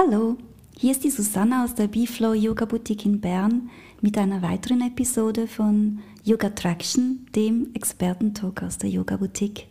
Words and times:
Hallo, 0.00 0.36
hier 0.76 0.92
ist 0.92 1.02
die 1.02 1.10
Susanna 1.10 1.64
aus 1.64 1.74
der 1.74 1.88
B-Flow 1.88 2.32
Yoga 2.32 2.66
Boutique 2.66 3.04
in 3.04 3.20
Bern 3.20 3.68
mit 4.00 4.16
einer 4.16 4.42
weiteren 4.42 4.80
Episode 4.80 5.48
von 5.48 5.98
Yoga 6.22 6.50
Traction, 6.50 7.26
dem 7.34 7.70
Expertentalk 7.74 8.62
aus 8.62 8.78
der 8.78 8.90
Yoga 8.90 9.16
Boutique. 9.16 9.66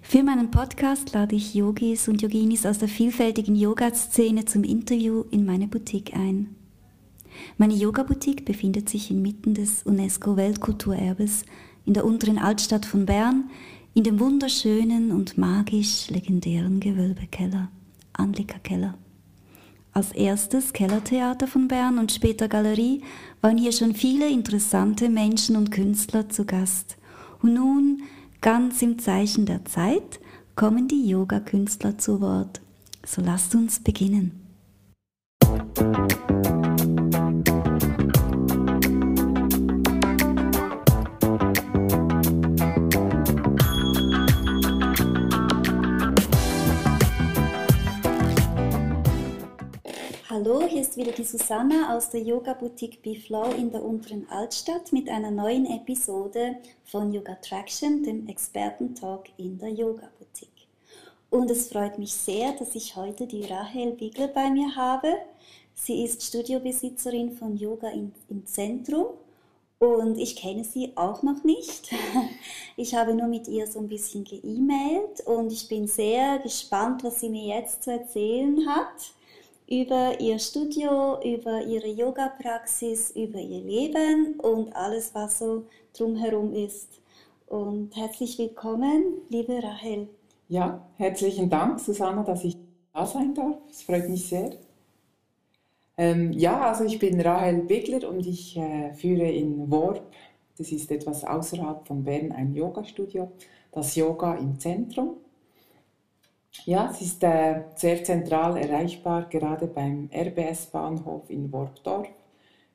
Für 0.00 0.24
meinen 0.24 0.50
Podcast 0.50 1.12
lade 1.12 1.36
ich 1.36 1.54
Yogis 1.54 2.08
und 2.08 2.20
Yoginis 2.20 2.66
aus 2.66 2.78
der 2.78 2.88
vielfältigen 2.88 3.54
Yoga-Szene 3.54 4.44
zum 4.46 4.64
Interview 4.64 5.22
in 5.30 5.46
meine 5.46 5.68
Boutique 5.68 6.16
ein. 6.16 6.56
Meine 7.58 7.74
Yoga-Boutique 7.74 8.44
befindet 8.44 8.88
sich 8.88 9.12
inmitten 9.12 9.54
des 9.54 9.84
UNESCO-Weltkulturerbes 9.84 11.44
in 11.86 11.94
der 11.94 12.04
unteren 12.06 12.38
Altstadt 12.38 12.86
von 12.86 13.06
Bern, 13.06 13.50
in 13.94 14.02
dem 14.02 14.18
wunderschönen 14.18 15.12
und 15.12 15.38
magisch 15.38 16.10
legendären 16.10 16.80
Gewölbekeller, 16.80 17.70
Anlika 18.14 18.58
Keller. 18.58 18.98
Als 19.94 20.12
erstes 20.12 20.72
Kellertheater 20.72 21.46
von 21.46 21.68
Bern 21.68 21.98
und 21.98 22.12
später 22.12 22.48
Galerie 22.48 23.02
waren 23.42 23.58
hier 23.58 23.72
schon 23.72 23.94
viele 23.94 24.28
interessante 24.28 25.10
Menschen 25.10 25.54
und 25.54 25.70
Künstler 25.70 26.30
zu 26.30 26.46
Gast. 26.46 26.96
Und 27.42 27.54
nun, 27.54 28.02
ganz 28.40 28.80
im 28.80 28.98
Zeichen 28.98 29.44
der 29.44 29.66
Zeit, 29.66 30.20
kommen 30.56 30.88
die 30.88 31.06
Yoga-Künstler 31.08 31.98
zu 31.98 32.22
Wort. 32.22 32.62
So 33.04 33.20
lasst 33.20 33.54
uns 33.54 33.80
beginnen. 33.80 34.41
Hallo, 50.32 50.66
hier 50.66 50.80
ist 50.80 50.96
wieder 50.96 51.12
die 51.12 51.24
Susanna 51.24 51.94
aus 51.94 52.08
der 52.08 52.22
Yoga 52.22 52.54
Boutique 52.54 53.02
Biflow 53.02 53.50
in 53.50 53.70
der 53.70 53.84
unteren 53.84 54.26
Altstadt 54.30 54.90
mit 54.90 55.10
einer 55.10 55.30
neuen 55.30 55.66
Episode 55.66 56.56
von 56.84 57.12
Yoga 57.12 57.34
Traction, 57.34 58.02
dem 58.02 58.26
Expertentalk 58.26 59.28
in 59.36 59.58
der 59.58 59.68
Yoga 59.68 60.08
Boutique. 60.18 60.68
Und 61.28 61.50
es 61.50 61.68
freut 61.68 61.98
mich 61.98 62.14
sehr, 62.14 62.52
dass 62.52 62.74
ich 62.74 62.96
heute 62.96 63.26
die 63.26 63.44
Rahel 63.44 63.92
Bigler 63.92 64.28
bei 64.28 64.48
mir 64.48 64.74
habe. 64.74 65.16
Sie 65.74 66.02
ist 66.02 66.22
Studiobesitzerin 66.22 67.32
von 67.32 67.58
Yoga 67.58 67.90
im 67.90 68.46
Zentrum 68.46 69.08
und 69.80 70.16
ich 70.16 70.36
kenne 70.36 70.64
sie 70.64 70.92
auch 70.94 71.22
noch 71.22 71.44
nicht. 71.44 71.90
Ich 72.78 72.94
habe 72.94 73.14
nur 73.14 73.28
mit 73.28 73.48
ihr 73.48 73.66
so 73.66 73.80
ein 73.80 73.88
bisschen 73.88 74.24
geemailt 74.24 75.20
und 75.26 75.52
ich 75.52 75.68
bin 75.68 75.86
sehr 75.86 76.38
gespannt, 76.38 77.04
was 77.04 77.20
sie 77.20 77.28
mir 77.28 77.58
jetzt 77.58 77.82
zu 77.82 77.90
erzählen 77.90 78.66
hat 78.66 79.12
über 79.72 80.20
ihr 80.20 80.38
Studio, 80.38 81.18
über 81.24 81.62
ihre 81.64 81.88
Yoga-Praxis, 81.88 83.12
über 83.12 83.38
ihr 83.38 83.62
Leben 83.62 84.38
und 84.38 84.76
alles, 84.76 85.14
was 85.14 85.38
so 85.38 85.64
drumherum 85.96 86.52
ist. 86.52 87.00
Und 87.46 87.96
herzlich 87.96 88.38
willkommen, 88.38 89.22
liebe 89.30 89.62
Rahel. 89.62 90.08
Ja, 90.48 90.86
herzlichen 90.98 91.48
Dank, 91.48 91.80
Susanna, 91.80 92.22
dass 92.22 92.44
ich 92.44 92.58
da 92.92 93.06
sein 93.06 93.32
darf. 93.32 93.56
Es 93.70 93.82
freut 93.82 94.10
mich 94.10 94.28
sehr. 94.28 94.50
Ähm, 95.96 96.32
ja, 96.32 96.68
also 96.68 96.84
ich 96.84 96.98
bin 96.98 97.18
Rahel 97.22 97.62
Bigler 97.62 98.06
und 98.10 98.26
ich 98.26 98.54
äh, 98.58 98.92
führe 98.92 99.30
in 99.30 99.70
Worp, 99.70 100.02
das 100.58 100.70
ist 100.70 100.90
etwas 100.90 101.24
außerhalb 101.24 101.88
von 101.88 102.04
Bern, 102.04 102.30
ein 102.32 102.54
Yoga-Studio, 102.54 103.32
das 103.70 103.96
Yoga 103.96 104.34
im 104.34 104.60
Zentrum. 104.60 105.16
Ja, 106.64 106.90
es 106.90 107.00
ist 107.00 107.22
äh, 107.24 107.62
sehr 107.74 108.04
zentral 108.04 108.56
erreichbar, 108.56 109.26
gerade 109.28 109.66
beim 109.66 110.08
RBS-Bahnhof 110.12 111.28
in 111.28 111.50
Worpdorf, 111.52 112.08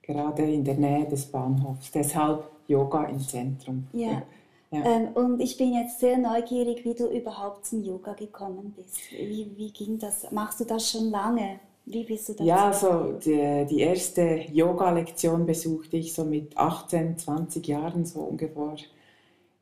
gerade 0.02 0.44
in 0.44 0.64
der 0.64 0.76
Nähe 0.76 1.06
des 1.06 1.26
Bahnhofs. 1.28 1.92
Deshalb 1.92 2.44
Yoga 2.68 3.06
im 3.06 3.20
Zentrum. 3.20 3.88
Ja. 3.94 4.24
ja. 4.72 4.86
Ähm, 4.86 5.10
und 5.14 5.40
ich 5.40 5.58
bin 5.58 5.74
jetzt 5.74 6.00
sehr 6.00 6.18
neugierig, 6.18 6.84
wie 6.84 6.94
du 6.94 7.08
überhaupt 7.08 7.66
zum 7.66 7.84
Yoga 7.84 8.14
gekommen 8.14 8.74
bist. 8.76 8.98
Wie, 9.12 9.52
wie 9.56 9.72
ging 9.72 9.98
das? 10.00 10.30
Machst 10.32 10.60
du 10.60 10.66
das 10.66 10.92
schon 10.92 11.10
lange? 11.12 11.60
Wie 11.86 12.04
bist 12.04 12.28
du 12.28 12.34
dazu? 12.34 12.44
Ja, 12.44 12.66
also 12.66 13.14
die, 13.14 13.66
die 13.70 13.80
erste 13.80 14.46
Yoga-Lektion 14.52 15.46
besuchte 15.46 15.96
ich 15.96 16.14
so 16.14 16.26
mit 16.26 16.58
18, 16.58 17.18
20 17.18 17.66
Jahren 17.66 18.06
so 18.06 18.20
ungefähr 18.22 18.76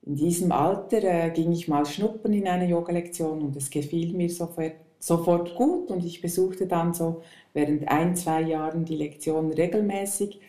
in 0.05 0.15
diesem 0.15 0.51
Alter 0.51 1.03
äh, 1.03 1.31
ging 1.31 1.51
ich 1.51 1.67
mal 1.67 1.85
schnuppern 1.85 2.33
in 2.33 2.47
eine 2.47 2.67
Yoga-Lektion 2.67 3.41
und 3.41 3.55
es 3.55 3.69
gefiel 3.69 4.13
mir 4.13 4.29
sofort, 4.29 4.73
sofort 4.99 5.55
gut 5.55 5.89
und 5.89 6.05
ich 6.05 6.21
besuchte 6.21 6.67
dann 6.67 6.93
so 6.93 7.21
während 7.53 7.87
ein, 7.87 8.15
zwei 8.15 8.41
Jahren 8.41 8.85
die 8.85 8.97
Lektion 8.97 9.51
regelmäßig. 9.51 10.39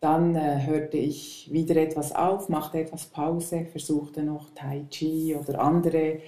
Dann 0.00 0.34
äh, 0.34 0.66
hörte 0.66 0.96
ich 0.96 1.48
wieder 1.52 1.76
etwas 1.76 2.14
auf, 2.14 2.48
machte 2.48 2.80
etwas 2.80 3.04
Pause, 3.06 3.66
versuchte 3.70 4.22
noch 4.22 4.50
Tai 4.54 4.86
Chi 4.90 5.36
oder 5.36 5.60
andere 5.60 6.18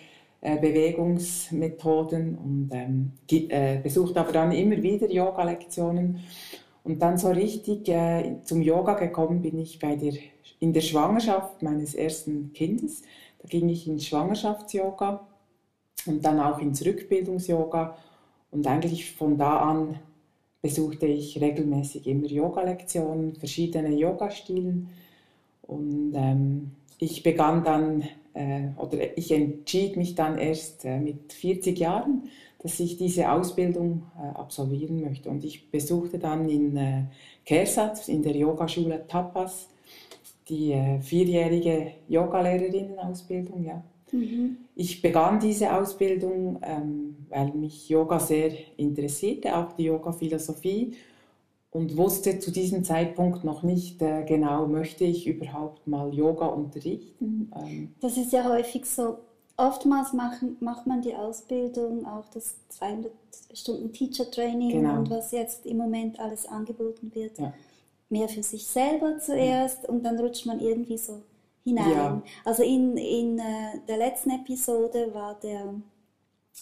äh, 0.43 0.59
Bewegungsmethoden 0.61 2.37
und 2.37 2.71
ähm, 2.73 3.13
äh, 3.31 3.79
besuchte 3.79 4.21
aber 4.21 4.33
dann 4.33 4.53
immer 4.53 4.81
wieder 4.83 5.11
Yoga-Lektionen. 5.11 6.21
Und 6.85 7.01
dann 7.01 7.17
so 7.17 7.31
richtig 7.31 7.89
äh, 7.89 8.37
zum 8.45 8.61
Yoga 8.61 8.93
gekommen 8.93 9.41
bin 9.41 9.59
ich 9.59 9.79
bei 9.79 9.97
der 9.97 10.13
in 10.61 10.73
der 10.73 10.81
Schwangerschaft 10.81 11.63
meines 11.63 11.95
ersten 11.95 12.53
Kindes. 12.53 13.03
Da 13.41 13.49
ging 13.49 13.69
ich 13.69 13.87
ins 13.87 14.07
Schwangerschafts-Yoga 14.07 15.27
und 16.07 16.25
dann 16.25 16.41
auch 16.41 16.59
ins 16.59 16.85
Rückbildungs-Yoga. 16.85 17.97
Und 18.51 18.67
eigentlich 18.67 19.13
von 19.13 19.37
da 19.37 19.59
an 19.59 19.99
besuchte 20.63 21.07
ich 21.07 21.41
regelmäßig 21.41 22.07
immer 22.07 22.27
Yoga-Lektionen, 22.27 23.35
verschiedene 23.35 23.95
Yoga-Stilen. 23.95 24.89
Und 25.63 26.13
ähm, 26.15 26.71
ich 26.99 27.23
begann 27.23 27.65
dann, 27.65 28.05
äh, 28.33 28.69
oder 28.77 29.19
ich 29.19 29.31
entschied 29.33 29.97
mich 29.97 30.15
dann 30.15 30.39
erst 30.39 30.85
äh, 30.85 30.99
mit 30.99 31.33
40 31.33 31.79
Jahren, 31.79 32.31
dass 32.61 32.81
ich 32.81 32.97
diese 32.97 33.31
Ausbildung 33.31 34.05
äh, 34.19 34.39
absolvieren 34.39 35.03
möchte. 35.03 35.29
Und 35.29 35.45
ich 35.45 35.71
besuchte 35.71 36.19
dann 36.19 36.49
in 36.49 36.77
äh, 36.79 37.03
Kersat, 37.45 38.09
in 38.09 38.23
der 38.23 38.35
Yogaschule 38.35 39.07
Tapas, 39.07 39.69
die 40.49 40.73
äh, 40.73 41.01
vierjährige 41.01 41.93
Yogalehrerinnenausbildung. 42.09 43.65
Ja. 43.65 43.83
Mhm. 44.13 44.59
Ich 44.75 45.03
begann 45.03 45.41
diese 45.41 45.73
Ausbildung, 45.73 46.59
ähm, 46.63 47.17
weil 47.29 47.53
mich 47.53 47.89
Yoga 47.89 48.19
sehr 48.19 48.53
interessierte, 48.77 49.57
auch 49.57 49.73
die 49.73 49.85
Yoga-Philosophie 49.85 50.95
und 51.71 51.97
wusste 51.97 52.39
zu 52.39 52.51
diesem 52.51 52.85
Zeitpunkt 52.85 53.45
noch 53.45 53.63
nicht 53.63 54.01
äh, 54.03 54.25
genau, 54.25 54.67
möchte 54.67 55.05
ich 55.05 55.27
überhaupt 55.27 55.87
mal 55.87 56.13
Yoga 56.13 56.47
unterrichten. 56.47 57.51
Ähm, 57.57 57.95
das 58.01 58.17
ist 58.17 58.33
ja 58.33 58.49
häufig 58.49 58.87
so. 58.87 59.19
Oftmals 59.57 60.13
machen, 60.13 60.57
macht 60.59 60.85
man 60.85 61.01
die 61.01 61.15
Ausbildung, 61.15 62.05
auch 62.07 62.25
das 62.35 62.57
200 62.71 63.13
Stunden 63.53 63.93
Teacher 63.93 64.29
Training 64.29 64.71
genau. 64.71 64.99
und 64.99 65.11
was 65.11 65.31
jetzt 65.31 65.65
im 65.65 65.77
Moment 65.77 66.19
alles 66.19 66.45
angeboten 66.45 67.13
wird. 67.15 67.39
Ja 67.39 67.55
mehr 68.09 68.29
für 68.29 68.43
sich 68.43 68.67
selber 68.67 69.19
zuerst 69.19 69.89
und 69.89 70.03
dann 70.05 70.19
rutscht 70.19 70.47
man 70.47 70.61
irgendwie 70.61 70.99
so 70.99 71.23
hinein. 71.65 71.91
Ja. 71.91 72.23
Also 72.45 72.63
in, 72.63 72.97
in 72.97 73.39
äh, 73.39 73.81
der 73.89 73.97
letzten 73.97 74.31
Episode 74.31 75.13
war 75.13 75.35
der 75.41 75.75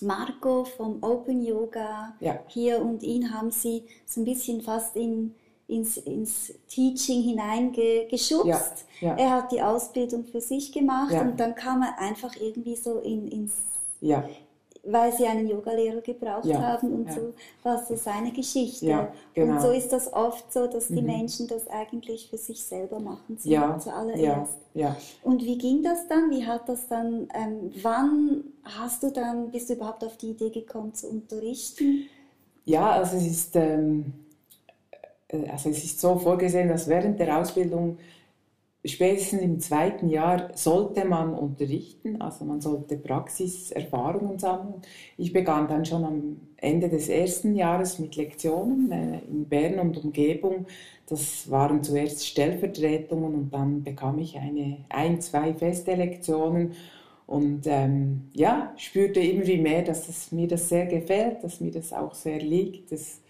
Marco 0.00 0.64
vom 0.64 1.02
Open 1.02 1.44
Yoga 1.44 2.14
ja. 2.20 2.38
hier 2.46 2.80
und 2.80 3.02
ihn 3.02 3.32
haben 3.32 3.50
sie 3.50 3.84
so 4.06 4.20
ein 4.20 4.24
bisschen 4.24 4.62
fast 4.62 4.96
in, 4.96 5.34
ins, 5.66 5.98
ins 5.98 6.54
Teaching 6.68 7.22
hineingeschubst. 7.22 8.86
Ja. 9.00 9.16
Er 9.16 9.30
hat 9.30 9.52
die 9.52 9.60
Ausbildung 9.60 10.24
für 10.24 10.40
sich 10.40 10.72
gemacht 10.72 11.12
und 11.12 11.38
dann 11.38 11.54
kam 11.54 11.82
er 11.82 11.98
einfach 11.98 12.34
irgendwie 12.40 12.76
so 12.76 13.00
in, 13.00 13.28
ins, 13.28 13.54
weil 14.84 15.12
sie 15.12 15.26
einen 15.26 15.46
Yogalehrer 15.46 16.00
gebraucht 16.00 16.44
ja, 16.44 16.60
haben 16.60 16.92
und 16.92 17.06
ja. 17.06 17.12
so 17.12 17.34
war 17.62 17.84
so 17.84 17.94
seine 17.94 18.32
Geschichte. 18.32 18.86
Ja, 18.86 19.12
genau. 19.32 19.54
Und 19.54 19.62
so 19.62 19.70
ist 19.70 19.92
das 19.92 20.12
oft 20.12 20.52
so, 20.52 20.66
dass 20.66 20.88
die 20.88 21.00
mhm. 21.00 21.06
Menschen 21.06 21.46
das 21.46 21.68
eigentlich 21.68 22.28
für 22.28 22.36
sich 22.36 22.64
selber 22.64 22.98
machen 22.98 23.38
ja, 23.44 23.78
zuallererst. 23.78 24.54
Ja, 24.74 24.96
Und 25.22 25.44
wie 25.44 25.56
ging 25.56 25.82
das 25.82 26.08
dann? 26.08 26.30
Wie 26.30 26.44
hat 26.44 26.68
das 26.68 26.88
dann, 26.88 27.28
ähm, 27.34 27.72
wann 27.82 28.44
hast 28.64 29.04
du 29.04 29.12
dann, 29.12 29.50
bist 29.50 29.70
du 29.70 29.74
überhaupt 29.74 30.04
auf 30.04 30.16
die 30.16 30.30
Idee 30.30 30.50
gekommen 30.50 30.92
zu 30.94 31.08
unterrichten? 31.08 32.08
Ja, 32.64 32.90
also 32.90 33.16
es 33.16 33.26
ist, 33.26 33.56
ähm, 33.56 34.12
äh, 35.28 35.48
also 35.48 35.68
es 35.68 35.84
ist 35.84 36.00
so 36.00 36.18
vorgesehen, 36.18 36.68
dass 36.68 36.88
während 36.88 37.20
der 37.20 37.38
Ausbildung 37.38 37.98
spätestens 38.84 39.42
im 39.42 39.60
zweiten 39.60 40.08
Jahr 40.08 40.50
sollte 40.54 41.04
man 41.04 41.34
unterrichten, 41.34 42.20
also 42.20 42.44
man 42.44 42.60
sollte 42.60 42.96
Praxiserfahrungen 42.96 44.38
sammeln. 44.38 44.82
Ich 45.16 45.32
begann 45.32 45.68
dann 45.68 45.84
schon 45.84 46.04
am 46.04 46.40
Ende 46.56 46.88
des 46.88 47.08
ersten 47.08 47.54
Jahres 47.54 47.98
mit 47.98 48.16
Lektionen 48.16 48.90
äh, 48.90 49.18
in 49.30 49.48
Bern 49.48 49.78
und 49.78 50.02
Umgebung. 50.02 50.66
Das 51.06 51.50
waren 51.50 51.82
zuerst 51.82 52.26
Stellvertretungen 52.26 53.34
und 53.34 53.54
dann 53.54 53.82
bekam 53.82 54.18
ich 54.18 54.36
eine, 54.38 54.78
ein, 54.88 55.20
zwei 55.20 55.54
feste 55.54 55.94
Lektionen. 55.94 56.72
Und 57.26 57.66
ähm, 57.66 58.28
ja, 58.34 58.72
spürte 58.76 59.20
immer 59.20 59.46
wie 59.46 59.58
mehr, 59.58 59.82
dass 59.82 60.08
es 60.08 60.32
mir 60.32 60.48
das 60.48 60.68
sehr 60.68 60.86
gefällt, 60.86 61.42
dass 61.44 61.60
mir 61.60 61.70
das 61.70 61.92
auch 61.92 62.14
sehr 62.14 62.38
liegt, 62.38 62.92
das, 62.92 63.20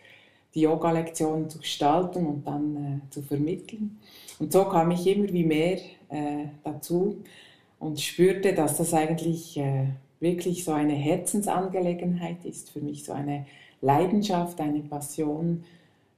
die 0.55 0.63
Yoga-Lektionen 0.63 1.49
zu 1.49 1.59
gestalten 1.59 2.27
und 2.27 2.47
dann 2.47 2.77
äh, 2.77 3.11
zu 3.11 3.23
vermitteln. 3.23 3.99
Und 4.43 4.53
so 4.53 4.65
kam 4.65 4.91
ich 4.91 5.07
immer 5.07 5.33
wie 5.33 5.45
mehr 5.45 5.79
äh, 6.09 6.47
dazu 6.65 7.23
und 7.79 8.01
spürte, 8.01 8.53
dass 8.55 8.77
das 8.77 8.93
eigentlich 8.93 9.57
äh, 9.57 9.87
wirklich 10.19 10.65
so 10.65 10.73
eine 10.73 10.95
Herzensangelegenheit 10.95 12.45
ist 12.45 12.71
für 12.71 12.81
mich, 12.81 13.05
so 13.05 13.13
eine 13.13 13.47
Leidenschaft, 13.83 14.61
eine 14.61 14.81
Passion, 14.81 15.63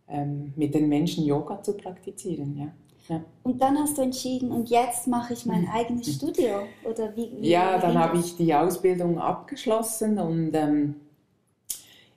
ähm, 0.09 0.55
mit 0.57 0.75
den 0.75 0.89
Menschen 0.89 1.27
Yoga 1.27 1.63
zu 1.63 1.77
praktizieren. 1.77 2.57
Ja. 2.57 2.69
Ja. 3.15 3.23
Und 3.43 3.61
dann 3.61 3.77
hast 3.77 3.99
du 3.99 4.03
entschieden, 4.03 4.51
und 4.51 4.71
jetzt 4.71 5.07
mache 5.07 5.35
ich 5.35 5.45
mein 5.45 5.69
eigenes 5.69 6.15
Studio? 6.15 6.61
Oder 6.91 7.15
wie, 7.15 7.31
wie 7.39 7.51
ja, 7.51 7.77
dann 7.77 7.99
habe 7.99 8.17
ich 8.17 8.39
die 8.39 8.55
Ausbildung 8.55 9.19
abgeschlossen 9.19 10.19
und 10.19 10.55
ähm, 10.55 10.95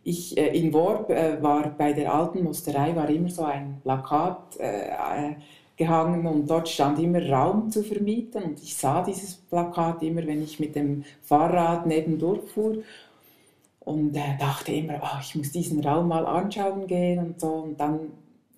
ich 0.05 0.37
äh, 0.37 0.57
in 0.57 0.71
Worb 0.71 1.09
äh, 1.09 1.43
war 1.43 1.67
bei 1.71 1.91
der 1.91 2.13
alten 2.13 2.45
Musterei 2.45 2.95
war 2.95 3.09
immer 3.09 3.29
so 3.29 3.43
ein 3.43 3.81
Plakat 3.83 4.57
äh, 4.57 4.87
äh, 4.87 5.35
gehangen 5.77 6.25
und 6.25 6.49
dort 6.49 6.67
stand 6.67 6.99
immer 6.99 7.23
Raum 7.29 7.69
zu 7.69 7.83
vermieten. 7.83 8.43
Und 8.43 8.61
ich 8.61 8.75
sah 8.75 9.03
dieses 9.03 9.35
Plakat 9.35 10.01
immer, 10.01 10.25
wenn 10.25 10.43
ich 10.43 10.59
mit 10.59 10.75
dem 10.75 11.05
Fahrrad 11.21 11.85
nebendurch 11.85 12.49
fuhr 12.51 12.77
und 13.81 14.15
äh, 14.15 14.37
dachte 14.39 14.73
immer, 14.73 14.99
oh, 15.01 15.19
ich 15.21 15.35
muss 15.35 15.51
diesen 15.51 15.79
Raum 15.85 16.09
mal 16.09 16.25
anschauen 16.25 16.87
gehen 16.87 17.19
und 17.19 17.39
so. 17.39 17.47
Und 17.47 17.79
dann 17.79 17.99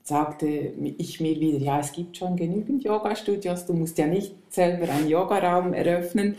sagte 0.02 0.48
ich 0.48 1.20
mir 1.20 1.40
wieder, 1.40 1.60
ja, 1.60 1.80
es 1.80 1.92
gibt 1.92 2.18
schon 2.18 2.36
genügend 2.36 2.84
Yoga-Studios, 2.84 3.66
du 3.66 3.74
musst 3.74 3.98
ja 4.00 4.08
nicht 4.08 4.34
selber 4.50 4.92
einen 4.92 5.08
Yogaraum 5.08 5.74
eröffnen. 5.74 6.36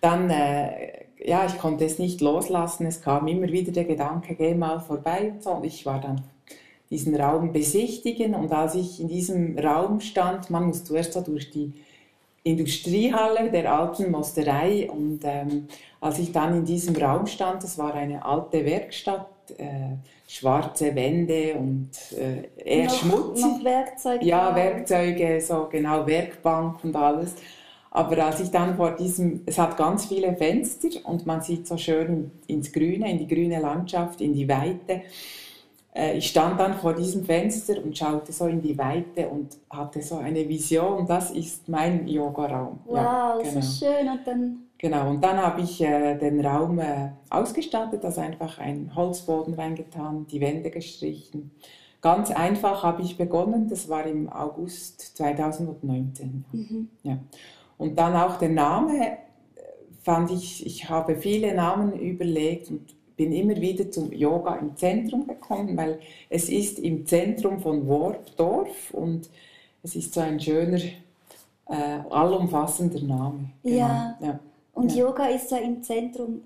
Dann, 0.00 0.30
äh, 0.30 1.04
ja, 1.24 1.46
ich 1.46 1.58
konnte 1.58 1.84
es 1.84 1.98
nicht 1.98 2.20
loslassen, 2.20 2.86
es 2.86 3.02
kam 3.02 3.28
immer 3.28 3.48
wieder 3.48 3.72
der 3.72 3.84
Gedanke, 3.84 4.34
geh 4.34 4.54
mal 4.54 4.80
vorbei. 4.80 5.32
Und 5.34 5.42
so. 5.42 5.50
Und 5.50 5.64
ich 5.64 5.84
war 5.86 6.00
dann 6.00 6.22
diesen 6.90 7.14
Raum 7.14 7.52
besichtigen 7.52 8.34
und 8.34 8.52
als 8.52 8.74
ich 8.74 9.00
in 9.00 9.08
diesem 9.08 9.58
Raum 9.58 10.00
stand, 10.00 10.50
man 10.50 10.66
muss 10.66 10.84
zuerst 10.84 11.12
so 11.12 11.20
durch 11.20 11.50
die 11.50 11.72
Industriehalle 12.44 13.50
der 13.50 13.72
alten 13.72 14.10
Mosterei 14.10 14.88
und 14.90 15.20
ähm, 15.24 15.68
als 16.00 16.18
ich 16.18 16.32
dann 16.32 16.56
in 16.56 16.64
diesem 16.64 16.96
Raum 16.96 17.26
stand, 17.26 17.62
das 17.62 17.76
war 17.76 17.94
eine 17.94 18.24
alte 18.24 18.64
Werkstatt, 18.64 19.28
äh, 19.58 19.96
schwarze 20.26 20.94
Wände 20.94 21.54
und 21.54 21.90
äh, 22.16 22.48
eher 22.56 22.86
noch, 22.86 22.94
schmutzig. 22.94 23.44
Noch 23.44 23.64
Werkzeuge? 23.64 24.24
Ja, 24.24 24.54
Werkzeuge, 24.54 25.40
so 25.40 25.68
genau, 25.70 26.06
Werkbank 26.06 26.84
und 26.84 26.96
alles. 26.96 27.34
Aber 27.90 28.24
als 28.24 28.40
ich 28.40 28.50
dann 28.50 28.76
vor 28.76 28.92
diesem, 28.92 29.42
es 29.46 29.58
hat 29.58 29.76
ganz 29.76 30.06
viele 30.06 30.36
Fenster 30.36 30.88
und 31.04 31.26
man 31.26 31.40
sieht 31.40 31.66
so 31.66 31.76
schön 31.76 32.30
ins 32.46 32.72
Grüne, 32.72 33.10
in 33.10 33.18
die 33.18 33.26
grüne 33.26 33.60
Landschaft, 33.60 34.20
in 34.20 34.34
die 34.34 34.48
Weite. 34.48 35.02
Äh, 35.98 36.18
ich 36.18 36.28
stand 36.28 36.60
dann 36.60 36.74
vor 36.74 36.94
diesem 36.94 37.24
Fenster 37.24 37.82
und 37.82 37.98
schaute 37.98 38.32
so 38.32 38.46
in 38.46 38.62
die 38.62 38.78
Weite 38.78 39.28
und 39.28 39.56
hatte 39.68 40.00
so 40.00 40.18
eine 40.18 40.48
Vision, 40.48 41.06
das 41.06 41.32
ist 41.32 41.68
mein 41.68 42.06
Yoga-Raum. 42.06 42.78
Wow, 42.86 42.96
ja, 42.96 43.38
genau. 43.42 43.60
so 43.60 43.84
schön. 43.84 44.08
Und 44.08 44.26
dann 44.26 44.58
Genau, 44.80 45.10
und 45.10 45.24
dann 45.24 45.38
habe 45.38 45.60
ich 45.62 45.80
äh, 45.80 46.16
den 46.16 46.40
Raum 46.46 46.78
äh, 46.78 47.10
ausgestattet, 47.30 48.04
also 48.04 48.20
einfach 48.20 48.60
einen 48.60 48.94
Holzboden 48.94 49.54
reingetan, 49.54 50.24
die 50.28 50.40
Wände 50.40 50.70
gestrichen. 50.70 51.50
Ganz 52.00 52.30
einfach 52.30 52.84
habe 52.84 53.02
ich 53.02 53.18
begonnen, 53.18 53.68
das 53.68 53.88
war 53.88 54.06
im 54.06 54.32
August 54.32 55.16
2019. 55.16 56.44
Mhm. 56.52 56.88
Ja. 57.02 57.18
Und 57.76 57.98
dann 57.98 58.14
auch 58.14 58.36
der 58.36 58.50
Name 58.50 59.04
äh, 59.04 59.16
fand 60.00 60.30
ich, 60.30 60.64
ich 60.64 60.88
habe 60.88 61.16
viele 61.16 61.52
Namen 61.56 61.98
überlegt 61.98 62.70
und 62.70 62.94
bin 63.18 63.32
immer 63.32 63.56
wieder 63.56 63.90
zum 63.90 64.12
Yoga 64.12 64.54
im 64.54 64.76
Zentrum 64.76 65.26
gekommen, 65.26 65.76
weil 65.76 65.98
es 66.30 66.48
ist 66.48 66.78
im 66.78 67.04
Zentrum 67.04 67.60
von 67.60 67.86
Worpdorf 67.86 68.92
und 68.92 69.28
es 69.82 69.96
ist 69.96 70.14
so 70.14 70.20
ein 70.20 70.38
schöner, 70.40 70.78
äh, 71.68 71.98
allumfassender 72.08 73.02
Name. 73.02 73.50
Genau. 73.62 73.76
Ja. 73.76 74.18
ja. 74.20 74.40
Und 74.72 74.94
ja. 74.94 75.04
Yoga 75.04 75.26
ist 75.26 75.50
ja 75.50 75.58
im 75.58 75.82
Zentrum 75.82 76.42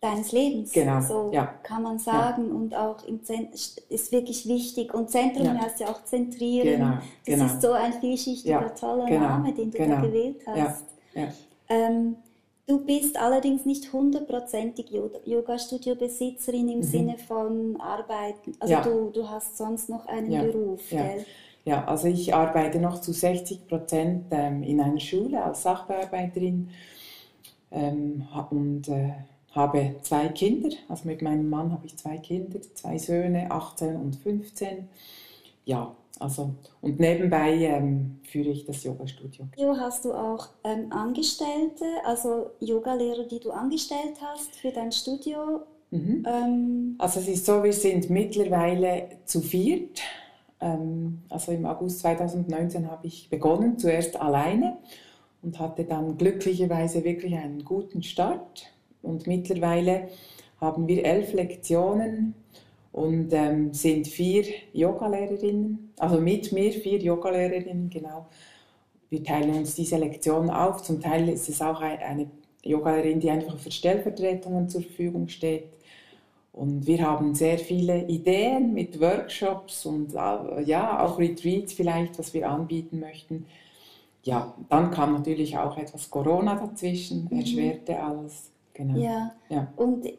deines 0.00 0.32
Lebens. 0.32 0.72
Genau. 0.72 1.00
So 1.00 1.30
ja. 1.32 1.46
kann 1.62 1.84
man 1.84 2.00
sagen. 2.00 2.50
Und 2.50 2.74
auch 2.74 3.06
im 3.06 3.22
Zentrum 3.22 3.54
ist 3.88 4.10
wirklich 4.10 4.48
wichtig. 4.48 4.92
Und 4.92 5.08
Zentrum 5.08 5.60
heißt 5.60 5.78
ja 5.78 5.88
auch 5.88 6.02
zentrieren. 6.04 6.66
Genau. 6.66 6.94
Das 6.94 7.04
genau. 7.24 7.44
ist 7.46 7.62
so 7.62 7.70
ein 7.70 7.92
vielschichtiger, 7.92 8.74
toller 8.74 9.06
genau. 9.06 9.28
Name, 9.28 9.54
den 9.54 9.70
du 9.70 9.78
genau. 9.78 9.94
da 9.94 10.00
gewählt 10.00 10.40
hast. 10.46 10.84
Ähm, 11.68 12.16
du 12.66 12.84
bist 12.84 13.16
allerdings 13.16 13.64
nicht 13.64 13.92
hundertprozentig 13.92 14.90
Yoga-Studio-Besitzerin 15.24 16.68
im 16.68 16.78
mhm. 16.78 16.82
Sinne 16.82 17.18
von 17.18 17.80
Arbeiten. 17.80 18.52
Also 18.58 18.76
du, 18.82 19.10
du 19.10 19.28
hast 19.28 19.56
sonst 19.56 19.88
noch 19.88 20.06
einen 20.06 20.30
Beruf, 20.30 20.80
gell? 20.90 21.24
Ja, 21.64 21.84
also 21.84 22.06
ich 22.06 22.32
arbeite 22.32 22.78
noch 22.78 23.00
zu 23.00 23.12
60 23.12 23.66
Prozent 23.66 24.26
ähm, 24.30 24.62
in 24.62 24.80
einer 24.80 25.00
Schule 25.00 25.42
als 25.42 25.64
Sachbearbeiterin 25.64 26.70
ähm, 27.72 28.28
und 28.50 28.88
äh, 28.88 29.14
habe 29.50 29.96
zwei 30.02 30.28
Kinder. 30.28 30.68
Also 30.88 31.08
mit 31.08 31.22
meinem 31.22 31.50
Mann 31.50 31.72
habe 31.72 31.86
ich 31.86 31.96
zwei 31.96 32.18
Kinder, 32.18 32.60
zwei 32.74 32.98
Söhne, 32.98 33.50
18 33.50 33.96
und 33.96 34.14
15. 34.14 34.88
Ja, 35.66 35.96
also 36.20 36.54
und 36.80 36.98
nebenbei 37.00 37.54
ähm, 37.56 38.20
führe 38.22 38.50
ich 38.50 38.64
das 38.64 38.84
Yoga-Studio. 38.84 39.48
Hast 39.78 40.04
du 40.04 40.14
auch 40.14 40.48
ähm, 40.64 40.90
Angestellte, 40.90 41.84
also 42.04 42.52
Yogalehrer, 42.60 43.24
die 43.24 43.40
du 43.40 43.50
angestellt 43.50 44.14
hast 44.22 44.54
für 44.54 44.70
dein 44.70 44.92
Studio? 44.92 45.62
Mhm. 45.90 46.24
Ähm, 46.26 46.94
also 46.98 47.20
es 47.20 47.28
ist 47.28 47.46
so, 47.46 47.62
wir 47.64 47.72
sind 47.72 48.08
mittlerweile 48.10 49.08
zu 49.24 49.40
viert. 49.40 50.00
Ähm, 50.60 51.22
also 51.28 51.50
im 51.50 51.66
August 51.66 51.98
2019 52.00 52.88
habe 52.88 53.08
ich 53.08 53.28
begonnen, 53.28 53.76
zuerst 53.76 54.18
alleine 54.20 54.78
und 55.42 55.58
hatte 55.58 55.84
dann 55.84 56.16
glücklicherweise 56.16 57.04
wirklich 57.04 57.34
einen 57.34 57.64
guten 57.64 58.04
Start. 58.04 58.66
Und 59.02 59.26
mittlerweile 59.26 60.08
haben 60.60 60.86
wir 60.86 61.04
elf 61.04 61.32
Lektionen 61.32 62.34
und 62.96 63.32
ähm, 63.32 63.72
sind 63.72 64.08
vier 64.08 64.44
Yogalehrerinnen, 64.72 65.92
also 65.98 66.20
mit 66.20 66.50
mir 66.52 66.72
vier 66.72 66.98
Yogalehrerinnen, 66.98 67.88
genau. 67.90 68.26
Wir 69.08 69.22
teilen 69.22 69.54
uns 69.54 69.76
diese 69.76 69.96
Lektionen 69.96 70.50
auf. 70.50 70.82
Zum 70.82 71.00
Teil 71.00 71.28
ist 71.28 71.48
es 71.48 71.62
auch 71.62 71.80
eine 71.80 72.28
Yogalehrerin, 72.64 73.20
die 73.20 73.30
einfach 73.30 73.56
für 73.56 73.70
Stellvertretungen 73.70 74.68
zur 74.68 74.82
Verfügung 74.82 75.28
steht. 75.28 75.68
Und 76.52 76.88
wir 76.88 77.02
haben 77.02 77.34
sehr 77.34 77.58
viele 77.58 78.04
Ideen 78.08 78.74
mit 78.74 79.00
Workshops 79.00 79.86
und 79.86 80.14
äh, 80.14 80.62
ja, 80.62 81.04
auch 81.04 81.20
Retreats 81.20 81.74
vielleicht, 81.74 82.18
was 82.18 82.34
wir 82.34 82.50
anbieten 82.50 82.98
möchten 82.98 83.46
ja, 84.26 84.52
dann 84.68 84.90
kam 84.90 85.12
natürlich 85.12 85.56
auch 85.56 85.78
etwas 85.78 86.10
Corona 86.10 86.56
dazwischen, 86.56 87.28
mhm. 87.30 87.38
erschwerte 87.38 88.02
alles. 88.02 88.50
Genau. 88.76 88.98
Ja. 88.98 89.32
ja. 89.48 89.68
Und 89.76 90.04
äh, 90.04 90.12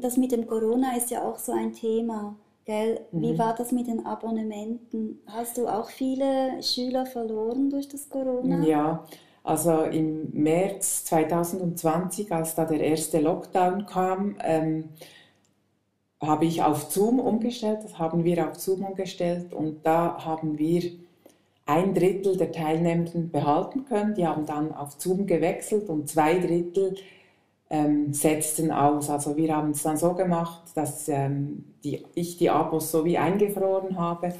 das 0.00 0.16
mit 0.16 0.30
dem 0.30 0.46
Corona 0.46 0.96
ist 0.96 1.10
ja 1.10 1.22
auch 1.22 1.38
so 1.38 1.52
ein 1.52 1.72
Thema. 1.72 2.36
Gell? 2.64 3.00
Wie 3.10 3.32
mhm. 3.32 3.38
war 3.38 3.54
das 3.54 3.72
mit 3.72 3.88
den 3.88 4.06
Abonnementen? 4.06 5.20
Hast 5.26 5.58
du 5.58 5.66
auch 5.66 5.88
viele 5.88 6.62
Schüler 6.62 7.04
verloren 7.04 7.70
durch 7.70 7.88
das 7.88 8.08
Corona? 8.08 8.64
Ja, 8.64 9.04
also 9.42 9.82
im 9.82 10.30
März 10.32 11.04
2020, 11.04 12.32
als 12.32 12.54
da 12.54 12.64
der 12.64 12.80
erste 12.80 13.20
Lockdown 13.20 13.86
kam, 13.86 14.36
ähm, 14.40 14.90
habe 16.20 16.44
ich 16.44 16.62
auf 16.62 16.90
Zoom 16.90 17.20
umgestellt. 17.20 17.80
Das 17.82 17.98
haben 17.98 18.24
wir 18.24 18.48
auf 18.48 18.56
Zoom 18.56 18.84
umgestellt 18.84 19.52
und 19.52 19.84
da 19.84 20.24
haben 20.24 20.58
wir 20.58 20.92
ein 21.66 21.94
Drittel 21.94 22.36
der 22.36 22.52
Teilnehmenden 22.52 23.30
behalten 23.30 23.84
können. 23.84 24.14
Die 24.14 24.26
haben 24.26 24.46
dann 24.46 24.72
auf 24.72 24.94
Zoom 24.98 25.26
gewechselt 25.26 25.88
und 25.88 26.08
zwei 26.08 26.38
Drittel 26.38 26.96
ähm, 27.70 28.12
setzten 28.12 28.70
aus. 28.70 29.10
Also 29.10 29.36
wir 29.36 29.56
haben 29.56 29.70
es 29.70 29.82
dann 29.82 29.96
so 29.96 30.14
gemacht, 30.14 30.62
dass 30.74 31.08
ähm, 31.08 31.64
die, 31.82 32.04
ich 32.14 32.36
die 32.36 32.50
Abos 32.50 32.90
so 32.90 33.04
wie 33.04 33.18
eingefroren 33.18 33.98
habe. 33.98 34.32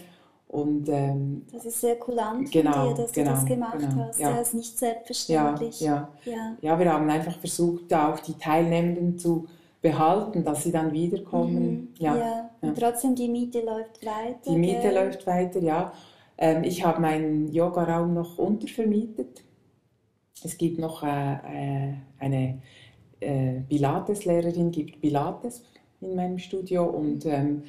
Und, 0.48 0.88
ähm, 0.88 1.44
das 1.52 1.66
ist 1.66 1.80
sehr 1.80 1.96
kulant 1.96 2.50
genau, 2.52 2.72
von 2.72 2.94
dir, 2.94 3.02
dass 3.02 3.12
genau, 3.12 3.30
du 3.30 3.36
das 3.36 3.44
genau, 3.46 3.70
gemacht 3.70 3.90
genau, 3.90 4.04
hast. 4.04 4.20
Ja. 4.20 4.30
Das 4.30 4.48
ist 4.48 4.54
nicht 4.54 4.78
selbstverständlich. 4.78 5.80
Ja, 5.80 6.08
ja. 6.24 6.32
Ja. 6.32 6.56
ja, 6.60 6.78
wir 6.78 6.92
haben 6.92 7.10
einfach 7.10 7.36
versucht, 7.38 7.92
auch 7.92 8.20
die 8.20 8.34
Teilnehmenden 8.34 9.18
zu 9.18 9.46
behalten, 9.82 10.44
dass 10.44 10.62
sie 10.62 10.72
dann 10.72 10.92
wiederkommen. 10.92 11.64
Mhm, 11.64 11.88
ja, 11.98 12.16
ja. 12.16 12.50
Und 12.60 12.78
trotzdem 12.78 13.14
die 13.14 13.28
Miete 13.28 13.60
läuft 13.60 14.04
weiter. 14.04 14.38
Die 14.46 14.56
Miete 14.56 14.82
gell? 14.82 14.94
läuft 14.94 15.26
weiter, 15.26 15.60
ja. 15.60 15.92
Ähm, 16.38 16.64
ich 16.64 16.84
habe 16.84 17.00
meinen 17.00 17.52
Yogaraum 17.52 18.14
noch 18.14 18.38
untervermietet. 18.38 19.42
Es 20.44 20.58
gibt 20.58 20.78
noch 20.78 21.02
äh, 21.02 21.88
äh, 21.88 21.94
eine 22.18 22.60
äh, 23.26 23.60
Pilates-Lehrerin, 23.68 24.70
gibt 24.70 25.00
Pilates 25.00 25.62
in 26.00 26.14
meinem 26.14 26.38
Studio 26.38 26.84
und 26.84 27.26
ähm, 27.26 27.62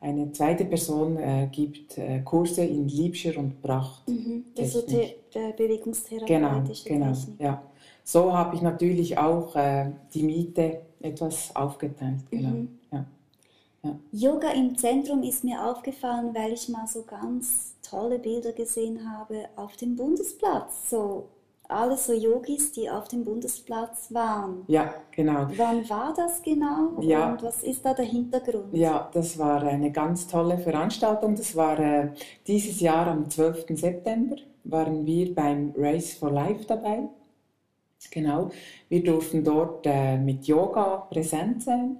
eine 0.00 0.32
zweite 0.32 0.64
Person 0.64 1.16
äh, 1.16 1.48
gibt 1.52 1.96
äh, 1.96 2.20
Kurse 2.24 2.64
in 2.64 2.88
Liebscher 2.88 3.38
und 3.38 3.62
Pracht. 3.62 4.08
Mhm. 4.08 4.46
Das 4.56 4.74
ist 4.74 4.90
so 4.90 5.00
der 5.34 5.52
Bewegungstherapie. 5.52 6.32
Genau, 6.32 6.62
genau, 6.84 7.12
ja. 7.38 7.62
so 8.02 8.32
habe 8.32 8.56
ich 8.56 8.62
natürlich 8.62 9.16
auch 9.16 9.54
äh, 9.54 9.92
die 10.12 10.24
Miete 10.24 10.80
etwas 11.00 11.54
aufgeteilt. 11.54 12.18
Genau. 12.30 12.48
Mhm. 12.48 12.78
Ja. 12.90 13.06
Ja. 13.84 13.98
Yoga 14.12 14.50
im 14.50 14.76
Zentrum 14.76 15.22
ist 15.22 15.44
mir 15.44 15.64
aufgefallen, 15.64 16.34
weil 16.34 16.52
ich 16.52 16.68
mal 16.68 16.86
so 16.86 17.02
ganz 17.02 17.74
tolle 17.82 18.18
Bilder 18.18 18.52
gesehen 18.52 19.08
habe 19.10 19.48
auf 19.56 19.76
dem 19.76 19.96
Bundesplatz. 19.96 20.90
So 20.90 21.28
alle 21.74 21.96
so 21.96 22.12
Yogis, 22.12 22.72
die 22.72 22.88
auf 22.88 23.08
dem 23.08 23.24
Bundesplatz 23.24 24.12
waren. 24.12 24.64
Ja, 24.66 24.94
genau. 25.10 25.46
Wann 25.56 25.88
war 25.88 26.12
das 26.14 26.42
genau 26.42 27.00
ja. 27.00 27.32
und 27.32 27.42
was 27.42 27.62
ist 27.62 27.84
da 27.84 27.94
der 27.94 28.04
Hintergrund? 28.04 28.72
Ja, 28.72 29.10
das 29.12 29.38
war 29.38 29.62
eine 29.62 29.90
ganz 29.90 30.26
tolle 30.26 30.58
Veranstaltung. 30.58 31.34
Das 31.34 31.56
war 31.56 31.78
äh, 31.78 32.12
dieses 32.46 32.80
Jahr 32.80 33.06
am 33.06 33.28
12. 33.28 33.66
September, 33.70 34.36
waren 34.64 35.06
wir 35.06 35.34
beim 35.34 35.72
Race 35.76 36.14
for 36.14 36.30
Life 36.30 36.64
dabei. 36.66 37.08
Genau, 38.10 38.50
wir 38.88 39.02
durften 39.02 39.44
dort 39.44 39.86
äh, 39.86 40.16
mit 40.16 40.46
Yoga 40.46 41.06
präsent 41.10 41.62
sein 41.62 41.98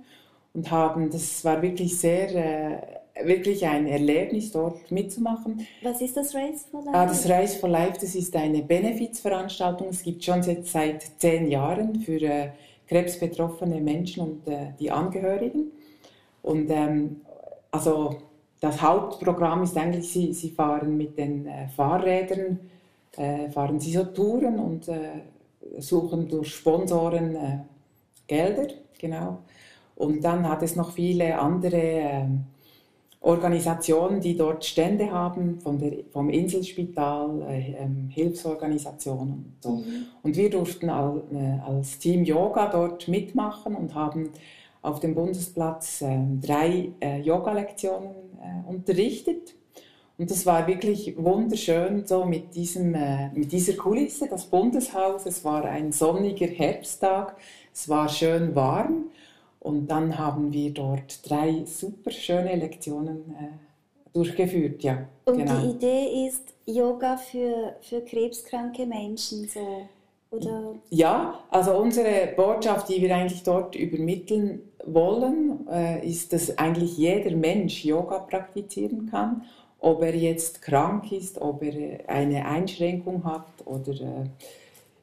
und 0.52 0.71
haben, 0.71 1.11
das 1.11 1.45
war 1.45 1.62
wirklich 1.62 1.99
sehr, 1.99 2.35
äh, 2.35 3.01
wirklich 3.25 3.66
ein 3.66 3.87
Erlebnis 3.87 4.52
dort 4.52 4.90
mitzumachen. 4.90 5.66
Was 5.83 6.00
ist 6.00 6.16
das 6.16 6.35
Race 6.35 6.66
for 6.71 6.85
Life? 6.85 6.97
Ah, 6.97 7.07
das 7.07 7.28
Race 7.28 7.57
for 7.57 7.69
Life, 7.69 7.99
das 8.00 8.14
ist 8.14 8.35
eine 8.37 8.62
Benefizveranstaltung. 8.62 9.88
Es 9.88 10.02
gibt 10.02 10.25
schon 10.25 10.42
seit, 10.42 10.66
seit 10.66 11.02
zehn 11.19 11.50
Jahren 11.50 12.00
für 12.00 12.21
äh, 12.23 12.49
krebsbetroffene 12.88 13.81
Menschen 13.81 14.23
und 14.23 14.49
äh, 14.49 14.73
die 14.78 14.90
Angehörigen. 14.90 15.73
Und 16.42 16.71
ähm, 16.71 17.21
also 17.71 18.16
das 18.61 18.81
Hauptprogramm 18.81 19.62
ist 19.64 19.76
eigentlich, 19.76 20.11
sie, 20.11 20.33
sie 20.33 20.50
fahren 20.50 20.97
mit 20.97 21.19
den 21.19 21.47
äh, 21.47 21.69
Fahrrädern, 21.69 22.61
äh, 23.16 23.50
fahren 23.50 23.81
sie 23.81 23.92
so 23.92 24.04
Touren 24.04 24.59
und 24.59 24.88
äh, 24.88 25.23
suchen 25.78 26.28
durch 26.28 26.54
Sponsoren 26.54 27.37
äh, 27.37 27.59
Gelder, 28.26 28.69
genau. 28.99 29.38
Und 29.97 30.23
dann 30.25 30.49
hat 30.49 30.62
es 30.62 30.75
noch 30.75 30.92
viele 30.92 31.38
andere 31.38 31.76
äh, 31.76 32.25
Organisationen, 33.23 34.21
die 34.21 34.37
dort 34.37 34.64
Stände 34.64 35.11
haben, 35.11 35.59
der, 35.64 36.05
vom 36.11 36.29
Inselspital, 36.29 37.43
äh, 37.49 37.75
ähm, 37.79 38.09
Hilfsorganisationen 38.11 39.33
und 39.33 39.57
so. 39.61 39.71
Mhm. 39.71 40.07
Und 40.23 40.37
wir 40.37 40.50
durften 40.50 40.91
all, 40.91 41.23
äh, 41.33 41.71
als 41.71 41.99
Team 41.99 42.25
Yoga 42.25 42.69
dort 42.69 43.09
mitmachen 43.09 43.76
und 43.76 43.95
haben 43.95 44.31
auf 44.83 44.99
dem 44.99 45.14
Bundesplatz 45.14 46.02
äh, 46.02 46.19
drei 46.41 46.91
Yoga-Lektionen 47.23 48.11
äh, 48.41 48.69
unterrichtet. 48.69 49.55
Und 50.19 50.31
das 50.31 50.45
war 50.45 50.67
wirklich 50.67 51.14
wunderschön, 51.17 52.07
so 52.07 52.25
mit, 52.25 52.55
diesem, 52.55 52.95
äh, 52.95 53.31
mit 53.33 53.50
dieser 53.50 53.73
Kulisse, 53.75 54.29
das 54.29 54.45
Bundeshaus. 54.45 55.26
Es 55.26 55.45
war 55.45 55.64
ein 55.64 55.93
sonniger 55.93 56.47
Herbsttag, 56.47 57.37
es 57.73 57.88
war 57.88 58.09
schön 58.09 58.55
warm. 58.55 59.07
Und 59.62 59.87
dann 59.88 60.19
haben 60.19 60.52
wir 60.52 60.73
dort 60.73 61.28
drei 61.28 61.64
super 61.64 62.11
schöne 62.11 62.57
Lektionen 62.57 63.31
äh, 63.31 64.12
durchgeführt. 64.12 64.83
Ja, 64.83 65.07
Und 65.25 65.38
genau. 65.38 65.61
die 65.61 65.71
Idee 65.71 66.26
ist 66.26 66.42
Yoga 66.66 67.16
für, 67.16 67.76
für 67.81 68.00
krebskranke 68.00 68.85
Menschen. 68.87 69.47
So. 69.47 69.88
Oder? 70.33 70.75
Ja, 70.90 71.40
also 71.50 71.76
unsere 71.76 72.33
Botschaft, 72.35 72.88
die 72.88 73.00
wir 73.00 73.14
eigentlich 73.14 73.42
dort 73.42 73.76
übermitteln 73.76 74.62
wollen, 74.85 75.69
äh, 75.71 76.04
ist, 76.09 76.33
dass 76.33 76.59
eigentlich 76.59 76.97
jeder 76.97 77.37
Mensch 77.37 77.85
Yoga 77.85 78.19
praktizieren 78.19 79.09
kann 79.11 79.42
ob 79.83 80.00
er 80.02 80.14
jetzt 80.14 80.62
krank 80.62 81.11
ist, 81.11 81.42
ob 81.42 81.62
er 81.62 82.09
eine 82.09 82.47
Einschränkung 82.47 83.25
hat 83.25 83.49
oder 83.64 83.92
äh, 83.92 84.26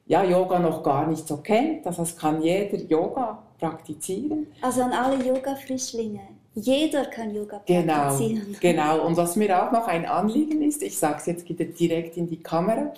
ja, 0.06 0.24
Yoga 0.24 0.58
noch 0.58 0.82
gar 0.82 1.06
nicht 1.06 1.28
so 1.28 1.36
kennt. 1.36 1.86
Also 1.86 2.02
es 2.02 2.16
kann 2.16 2.42
jeder 2.42 2.78
Yoga 2.78 3.42
praktizieren. 3.60 4.46
Also 4.62 4.82
an 4.82 4.92
alle 4.92 5.24
Yoga-Frischlinge. 5.24 6.20
Jeder 6.54 7.04
kann 7.04 7.32
Yoga 7.34 7.62
genau, 7.64 7.92
praktizieren. 7.92 8.56
Genau, 8.60 9.06
und 9.06 9.16
was 9.16 9.36
mir 9.36 9.62
auch 9.62 9.70
noch 9.70 9.86
ein 9.86 10.04
Anliegen 10.04 10.62
ist, 10.62 10.82
ich 10.82 10.98
sage 10.98 11.18
es 11.18 11.26
jetzt 11.26 11.44
direkt 11.48 12.16
in 12.16 12.28
die 12.28 12.42
Kamera, 12.42 12.92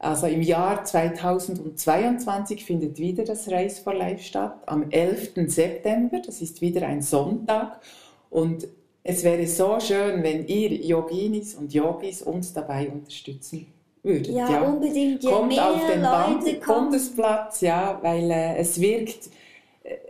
also 0.00 0.26
im 0.26 0.40
Jahr 0.40 0.82
2022 0.82 2.64
findet 2.64 2.98
wieder 2.98 3.22
das 3.22 3.50
Race 3.50 3.78
for 3.78 3.94
Life 3.94 4.24
statt, 4.24 4.56
am 4.66 4.90
11. 4.90 5.32
September, 5.46 6.20
das 6.24 6.40
ist 6.40 6.62
wieder 6.62 6.86
ein 6.86 7.02
Sonntag. 7.02 7.80
Und 8.30 8.66
es 9.02 9.24
wäre 9.24 9.46
so 9.46 9.78
schön, 9.78 10.22
wenn 10.22 10.46
ihr 10.46 10.72
Yoginis 10.72 11.54
und 11.54 11.74
Yogis 11.74 12.22
uns 12.22 12.52
dabei 12.54 12.88
unterstützen 12.88 13.66
würdet. 14.02 14.28
Ja, 14.28 14.50
ja. 14.50 14.62
unbedingt. 14.62 15.22
Je 15.22 15.30
Kommt 15.30 15.58
auf 15.58 15.80
den 15.86 16.02
Leute 16.02 16.60
Bundesplatz, 16.66 17.60
ja, 17.60 17.98
weil 18.02 18.30
äh, 18.30 18.56
es 18.56 18.80
wirkt 18.80 19.28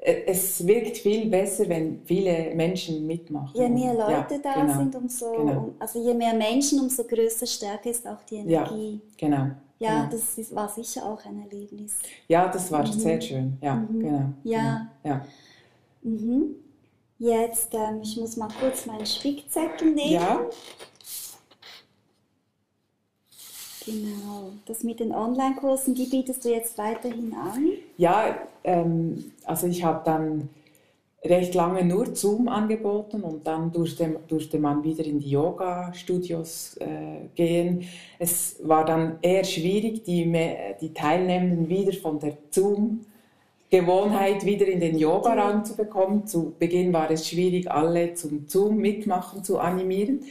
es 0.02 0.66
wirkt 0.66 0.98
viel 0.98 1.28
besser, 1.28 1.68
wenn 1.68 2.02
viele 2.04 2.54
Menschen 2.54 3.06
mitmachen. 3.06 3.50
Je 3.54 3.68
mehr 3.68 3.94
Leute 3.94 4.34
ja, 4.34 4.40
da 4.42 4.54
genau, 4.54 4.78
sind, 4.78 4.94
umso, 4.96 5.32
genau. 5.32 5.70
also 5.78 6.02
je 6.02 6.14
mehr 6.14 6.34
Menschen, 6.34 6.80
umso 6.80 7.04
größer 7.04 7.46
Stärke 7.46 7.90
ist 7.90 8.06
auch 8.06 8.22
die 8.28 8.36
Energie. 8.36 9.00
Ja, 9.18 9.28
genau. 9.28 9.50
Ja, 9.78 10.00
genau. 10.00 10.12
das 10.12 10.38
ist, 10.38 10.54
war 10.54 10.68
sicher 10.68 11.04
auch 11.04 11.24
ein 11.24 11.42
Erlebnis. 11.42 11.98
Ja, 12.28 12.48
das 12.48 12.70
war 12.70 12.86
mhm. 12.86 12.92
sehr 12.92 13.20
schön. 13.20 13.58
Ja, 13.62 13.74
mhm. 13.74 14.00
genau. 14.00 14.24
Ja. 14.44 14.88
Genau, 15.02 15.14
ja. 15.14 15.26
Mhm. 16.02 16.54
Jetzt, 17.18 17.74
ähm, 17.74 18.00
ich 18.02 18.16
muss 18.16 18.36
mal 18.36 18.48
kurz 18.60 18.86
meinen 18.86 19.06
Spickzettel 19.06 19.92
nehmen. 19.92 20.12
Ja. 20.12 20.40
Genau, 23.90 24.50
das 24.66 24.82
mit 24.82 25.00
den 25.00 25.12
Online-Kursen, 25.12 25.94
die 25.94 26.06
bietest 26.06 26.44
du 26.44 26.50
jetzt 26.50 26.78
weiterhin 26.78 27.34
an? 27.34 27.68
Ja, 27.96 28.36
ähm, 28.64 29.32
also 29.44 29.66
ich 29.66 29.82
habe 29.82 30.02
dann 30.04 30.48
recht 31.24 31.54
lange 31.54 31.84
nur 31.84 32.14
Zoom 32.14 32.48
angeboten 32.48 33.22
und 33.22 33.46
dann 33.46 33.72
durfte, 33.72 34.20
durfte 34.28 34.58
man 34.58 34.82
wieder 34.84 35.04
in 35.04 35.18
die 35.18 35.30
Yoga-Studios 35.30 36.76
äh, 36.78 37.26
gehen. 37.34 37.84
Es 38.18 38.56
war 38.62 38.84
dann 38.84 39.18
eher 39.20 39.44
schwierig, 39.44 40.04
die, 40.04 40.32
die 40.80 40.94
Teilnehmenden 40.94 41.68
wieder 41.68 41.92
von 41.92 42.18
der 42.18 42.38
Zoom 42.50 43.00
Gewohnheit 43.70 44.44
wieder 44.44 44.66
in 44.66 44.80
den 44.80 44.98
Yoga-Raum 44.98 45.64
zu 45.64 45.76
bekommen. 45.76 46.26
Zu 46.26 46.54
Beginn 46.58 46.92
war 46.92 47.10
es 47.10 47.28
schwierig, 47.28 47.70
alle 47.70 48.14
zum 48.14 48.48
Zoom 48.48 48.78
mitmachen 48.78 49.44
zu 49.44 49.58
animieren. 49.60 50.24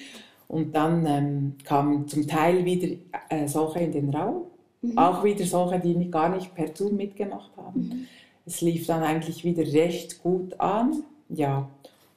Und 0.50 0.75
dann 0.75 1.06
ähm, 1.06 1.56
kamen 1.63 2.08
zum 2.08 2.27
Teil 2.27 2.65
wieder 2.65 2.98
äh, 3.29 3.48
solche 3.48 3.79
in 3.79 3.91
den 3.91 4.10
Raum, 4.10 4.48
mhm. 4.82 4.98
auch 4.98 5.24
wieder 5.24 5.46
solche, 5.46 5.79
die 5.79 6.10
gar 6.10 6.29
nicht 6.36 6.53
per 6.56 6.75
Zoom 6.75 6.98
mitgemacht 6.98 7.51
haben. 7.56 7.79
Mhm. 7.79 8.06
Es 8.46 8.60
lief 8.62 8.88
dann 8.88 9.03
eigentlich 9.03 9.46
wieder 9.46 9.62
recht 9.62 10.22
gut 10.24 10.60
an, 10.60 11.03
ja, 11.29 11.70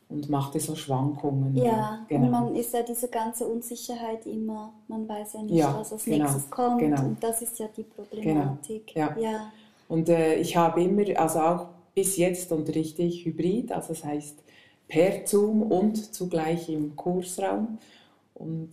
und 0.08 0.30
machte 0.30 0.60
so 0.60 0.74
Schwankungen. 0.74 1.54
Ja, 1.56 2.04
genau. 2.08 2.24
und 2.24 2.30
man 2.30 2.56
ist 2.56 2.72
ja 2.72 2.82
diese 2.82 3.08
ganze 3.08 3.46
Unsicherheit 3.46 4.24
immer, 4.26 4.72
man 4.88 5.06
weiß 5.06 5.34
ja 5.34 5.42
nicht, 5.42 5.54
ja, 5.54 5.76
was 5.78 5.92
als 5.92 6.04
genau, 6.04 6.24
nächstes 6.24 6.50
kommt. 6.50 6.80
Genau. 6.80 7.02
Und 7.02 7.22
das 7.22 7.42
ist 7.42 7.58
ja 7.58 7.68
die 7.76 7.82
Problematik. 7.82 8.94
Genau, 8.94 9.10
ja. 9.16 9.30
ja. 9.30 9.52
Und 9.88 10.08
äh, 10.08 10.36
ich 10.36 10.56
habe 10.56 10.82
immer, 10.82 11.04
also 11.20 11.38
auch 11.40 11.66
bis 11.94 12.16
jetzt 12.16 12.50
unterrichte 12.50 13.02
ich 13.02 13.26
Hybrid, 13.26 13.72
also 13.72 13.88
das 13.88 14.04
heißt 14.04 14.38
per 14.88 15.26
Zoom 15.26 15.62
und 15.62 16.14
zugleich 16.14 16.68
im 16.68 16.96
Kursraum. 16.96 17.78
Und 18.34 18.70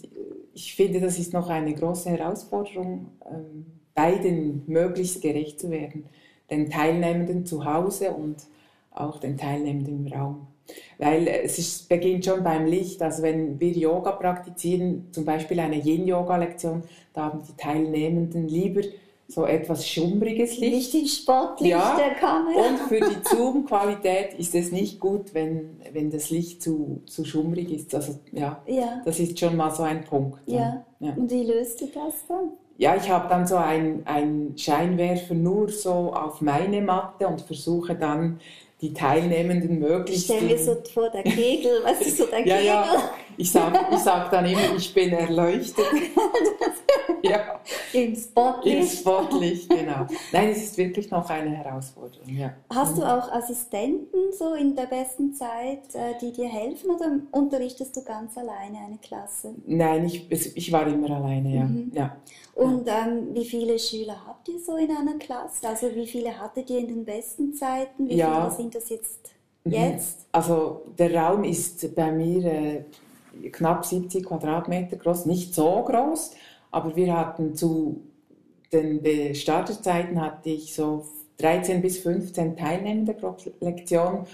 ich 0.54 0.74
finde, 0.76 1.00
das 1.00 1.20
ist 1.20 1.34
noch 1.34 1.50
eine 1.50 1.74
große 1.74 2.10
Herausforderung, 2.10 3.12
ähm, 3.26 3.66
beiden 3.94 4.64
möglichst 4.68 5.22
gerecht 5.22 5.60
zu 5.60 5.70
werden. 5.70 6.06
Den 6.50 6.70
Teilnehmenden 6.70 7.46
zu 7.46 7.66
Hause 7.66 8.12
und 8.12 8.38
auch 8.92 9.20
den 9.20 9.38
Teilnehmenden 9.38 10.06
im 10.06 10.14
Raum. 10.14 10.48
Weil 10.98 11.28
es 11.28 11.58
ist, 11.58 11.90
beginnt 11.90 12.26
schon 12.26 12.44
beim 12.44 12.66
Licht. 12.66 13.02
Also 13.02 13.24
wenn 13.24 13.60
wir 13.60 13.72
Yoga 13.72 14.12
praktizieren, 14.12 15.08
zum 15.12 15.26
Beispiel 15.26 15.60
eine 15.60 15.78
Yin-Yoga-Lektion, 15.78 16.84
da 17.14 17.26
haben 17.26 17.42
die 17.48 17.56
Teilnehmenden 17.58 18.48
lieber 18.48 18.82
so 19.30 19.46
etwas 19.46 19.88
schummriges 19.88 20.58
Licht. 20.58 20.94
Nicht 20.94 20.96
im 20.96 21.08
Spotlicht 21.08 21.72
ja, 21.72 21.96
der 21.96 22.16
Kamera. 22.16 22.68
Und 22.68 22.80
für 22.90 23.00
die 23.00 23.24
Zoom-Qualität 23.24 24.34
ist 24.40 24.56
es 24.56 24.72
nicht 24.72 25.00
gut, 25.00 25.34
wenn, 25.36 25.80
wenn 25.94 26.10
das 26.10 26.32
Licht 26.32 26.64
zu, 26.64 27.04
zu 27.06 27.24
schummrig 27.24 27.72
ist. 27.72 27.94
Also 27.94 28.16
ja, 28.32 28.62
ja, 28.66 29.02
das 29.06 29.20
ist 29.20 29.40
schon 29.40 29.56
mal 29.56 29.70
so 29.70 29.84
ein 29.84 30.04
Punkt. 30.04 30.40
Ja. 30.48 30.84
ja. 31.00 31.14
Und 31.14 31.30
wie 31.30 31.44
löst 31.44 31.80
du 31.80 31.86
das 31.86 32.26
dann? 32.28 32.54
Ja, 32.78 32.96
ich 32.96 33.10
habe 33.10 33.30
dann 33.30 33.46
so 33.46 33.58
einen 33.58 34.58
Scheinwerfer 34.58 35.36
nur 35.36 35.70
so 35.70 36.14
auf 36.14 36.42
meine 36.42 36.82
Matte 36.82 37.28
und 37.28 37.42
versuche 37.42 37.94
dann 37.94 38.40
die 38.82 38.94
Teilnehmenden 38.94 39.80
möglichst. 39.80 40.26
Stell 40.26 40.42
mir 40.42 40.58
so 40.58 40.78
vor, 40.94 41.10
der 41.10 41.24
Kegel, 41.24 41.82
was 41.84 42.02
ist 42.02 42.18
so 42.18 42.26
der 42.26 42.40
ja, 42.48 42.56
Kegel? 42.56 42.66
Ja, 42.66 43.12
Ich 43.40 43.54
sage 43.54 43.80
ich 43.90 44.00
sag 44.00 44.30
dann 44.32 44.46
immer, 44.46 44.76
ich 44.76 44.94
bin 44.94 45.14
erleuchtet. 45.14 45.86
ja. 47.24 47.62
Im 47.94 48.14
Spotlicht. 48.14 48.78
Im 48.78 48.86
Spotlicht, 48.86 49.70
genau. 49.70 50.08
Nein, 50.34 50.50
es 50.50 50.58
ist 50.58 50.78
wirklich 50.78 51.10
noch 51.10 51.30
eine 51.30 51.52
Herausforderung. 51.52 52.28
Ja. 52.28 52.54
Hast 52.70 52.98
du 52.98 53.02
mhm. 53.02 53.08
auch 53.08 53.32
Assistenten 53.32 54.34
so 54.38 54.56
in 54.56 54.76
der 54.76 54.88
besten 54.88 55.34
Zeit, 55.34 55.96
äh, 55.96 56.18
die 56.22 56.34
dir 56.34 56.50
helfen 56.50 56.90
oder 56.90 57.12
unterrichtest 57.32 57.96
du 57.96 58.04
ganz 58.04 58.38
alleine 58.38 58.78
eine 58.86 58.98
Klasse? 58.98 59.56
Nein, 59.66 60.08
ich, 60.08 60.30
ich 60.58 60.72
war 60.74 60.86
immer 60.86 61.10
alleine, 61.10 61.56
ja. 61.56 61.64
Mhm. 61.64 61.92
ja. 61.96 62.18
Und 62.56 62.90
ähm, 62.90 63.30
wie 63.34 63.46
viele 63.46 63.80
Schüler 63.80 64.18
habt 64.28 64.50
ihr 64.50 64.60
so 64.60 64.76
in 64.76 64.92
einer 64.92 65.18
Klasse? 65.18 65.66
Also 65.66 65.96
wie 65.96 66.08
viele 66.08 66.38
hattet 66.38 66.70
ihr 66.70 66.80
in 66.80 66.90
den 66.90 67.06
besten 67.06 67.54
Zeiten? 67.54 68.10
Wie 68.10 68.16
ja. 68.16 68.50
viele 68.50 68.58
sind 68.58 68.76
das 68.76 68.90
jetzt? 68.90 69.32
Mhm. 69.64 69.72
Jetzt? 69.72 70.28
Also 70.34 70.82
der 70.98 71.16
Raum 71.16 71.46
ist 71.46 71.96
bei 71.96 72.12
mir 72.12 72.46
äh, 72.46 72.84
knapp 73.52 73.86
70 73.86 74.26
Quadratmeter 74.26 74.98
groß, 74.98 75.26
nicht 75.26 75.54
so 75.54 75.84
groß, 75.84 76.32
aber 76.72 76.96
wir 76.96 77.16
hatten 77.16 77.56
zu 77.56 78.02
den 78.72 79.34
Starterzeiten 79.34 80.22
hatte 80.22 80.50
ich 80.50 80.76
so 80.76 81.06
13 81.38 81.82
bis 81.82 82.00
15 82.00 82.56
Teilnehmende 82.56 83.14
pro 83.14 83.36
Lektion 83.62 84.26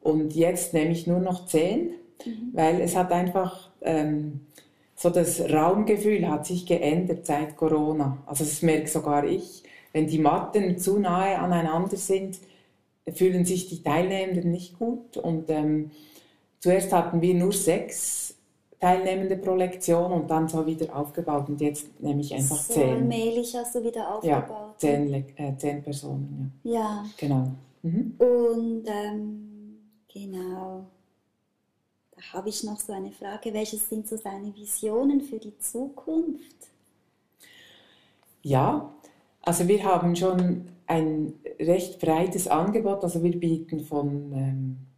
und 0.00 0.34
jetzt 0.34 0.74
nehme 0.74 0.92
ich 0.92 1.06
nur 1.06 1.20
noch 1.20 1.46
10, 1.46 1.90
mhm. 2.24 2.50
weil 2.52 2.80
es 2.80 2.96
hat 2.96 3.12
einfach 3.12 3.70
ähm, 3.82 4.40
so 4.96 5.10
das 5.10 5.40
Raumgefühl 5.40 6.28
hat 6.28 6.46
sich 6.46 6.64
geändert 6.64 7.26
seit 7.26 7.56
Corona. 7.56 8.18
Also 8.26 8.44
das 8.44 8.62
merke 8.62 8.88
sogar 8.88 9.24
ich. 9.24 9.64
Wenn 9.92 10.06
die 10.06 10.18
Matten 10.18 10.78
zu 10.78 10.98
nahe 10.98 11.38
aneinander 11.38 11.96
sind, 11.96 12.38
fühlen 13.12 13.44
sich 13.44 13.68
die 13.68 13.82
Teilnehmenden 13.82 14.50
nicht 14.50 14.78
gut. 14.78 15.16
Und 15.16 15.50
ähm, 15.50 15.90
zuerst 16.60 16.92
hatten 16.92 17.20
wir 17.20 17.34
nur 17.34 17.52
sechs 17.52 18.36
Teilnehmende 18.82 19.36
pro 19.36 19.54
Lektion 19.54 20.10
und 20.10 20.28
dann 20.28 20.48
so 20.48 20.66
wieder 20.66 20.96
aufgebaut. 20.96 21.48
Und 21.48 21.60
jetzt 21.60 21.86
nehme 22.00 22.20
ich 22.20 22.34
einfach 22.34 22.56
so 22.56 22.74
zehn. 22.74 22.90
allmählich 22.90 23.54
hast 23.54 23.76
du 23.76 23.84
wieder 23.84 24.12
aufgebaut. 24.12 24.48
Ja, 24.48 24.74
zehn, 24.76 25.14
äh, 25.36 25.56
zehn 25.56 25.84
Personen. 25.84 26.52
Ja, 26.64 26.72
ja. 26.72 27.04
genau. 27.16 27.52
Mhm. 27.82 28.16
Und 28.18 28.82
ähm, 28.88 29.78
genau, 30.12 30.84
da 32.10 32.22
habe 32.32 32.48
ich 32.48 32.64
noch 32.64 32.80
so 32.80 32.92
eine 32.92 33.12
Frage. 33.12 33.54
Welche 33.54 33.76
sind 33.76 34.08
so 34.08 34.16
deine 34.16 34.52
Visionen 34.56 35.20
für 35.20 35.38
die 35.38 35.56
Zukunft? 35.58 36.56
Ja, 38.42 38.92
also 39.42 39.68
wir 39.68 39.84
haben 39.84 40.16
schon 40.16 40.66
ein 40.88 41.34
recht 41.60 42.00
breites 42.00 42.48
Angebot. 42.48 43.04
Also 43.04 43.22
wir 43.22 43.38
bieten 43.38 43.78
von 43.78 44.32
ähm, 44.32 44.76
äh, 44.76 44.91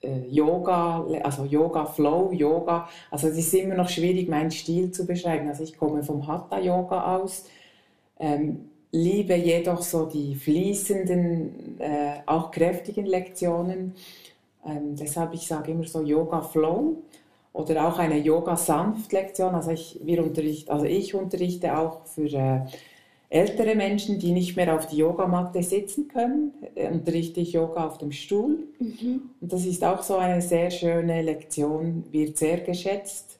Yoga, 0.00 1.04
also 1.22 1.44
Yoga 1.44 1.84
Flow, 1.86 2.32
Yoga. 2.32 2.88
Also 3.10 3.28
es 3.28 3.38
ist 3.38 3.54
immer 3.54 3.74
noch 3.74 3.88
schwierig, 3.88 4.28
meinen 4.28 4.50
Stil 4.50 4.90
zu 4.92 5.06
beschreiben. 5.06 5.48
Also 5.48 5.64
ich 5.64 5.76
komme 5.76 6.02
vom 6.02 6.26
Hatha 6.26 6.58
Yoga 6.60 7.16
aus, 7.16 7.46
ähm, 8.20 8.70
liebe 8.92 9.34
jedoch 9.34 9.82
so 9.82 10.06
die 10.06 10.34
fließenden, 10.34 11.80
äh, 11.80 12.20
auch 12.26 12.50
kräftigen 12.50 13.06
Lektionen. 13.06 13.94
Ähm, 14.64 14.96
deshalb 14.96 15.34
ich 15.34 15.46
sage 15.46 15.72
immer 15.72 15.84
so 15.84 16.02
Yoga 16.02 16.42
Flow 16.42 17.02
oder 17.52 17.88
auch 17.88 17.98
eine 17.98 18.18
Yoga 18.18 18.56
Sanft 18.56 19.12
Lektion. 19.12 19.54
Also 19.54 19.72
ich, 19.72 19.98
wir 20.04 20.22
also 20.68 20.84
ich 20.84 21.14
unterrichte 21.14 21.76
auch 21.76 22.04
für 22.06 22.28
äh, 22.32 22.60
ältere 23.30 23.74
Menschen, 23.74 24.18
die 24.18 24.32
nicht 24.32 24.56
mehr 24.56 24.74
auf 24.74 24.86
die 24.86 24.96
Yogamatte 24.96 25.62
sitzen 25.62 26.08
können, 26.08 26.52
äh, 26.74 26.88
unterrichte 26.88 27.40
ich 27.40 27.52
Yoga 27.52 27.86
auf 27.86 27.98
dem 27.98 28.12
Stuhl. 28.12 28.68
Mhm. 28.78 29.30
Und 29.40 29.52
das 29.52 29.66
ist 29.66 29.84
auch 29.84 30.02
so 30.02 30.16
eine 30.16 30.40
sehr 30.40 30.70
schöne 30.70 31.22
Lektion, 31.22 32.04
wird 32.10 32.38
sehr 32.38 32.58
geschätzt. 32.58 33.38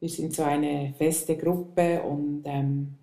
Wir 0.00 0.08
sind 0.08 0.34
so 0.34 0.42
eine 0.42 0.94
feste 0.98 1.36
Gruppe 1.36 2.02
und 2.02 2.42
ähm, 2.46 2.94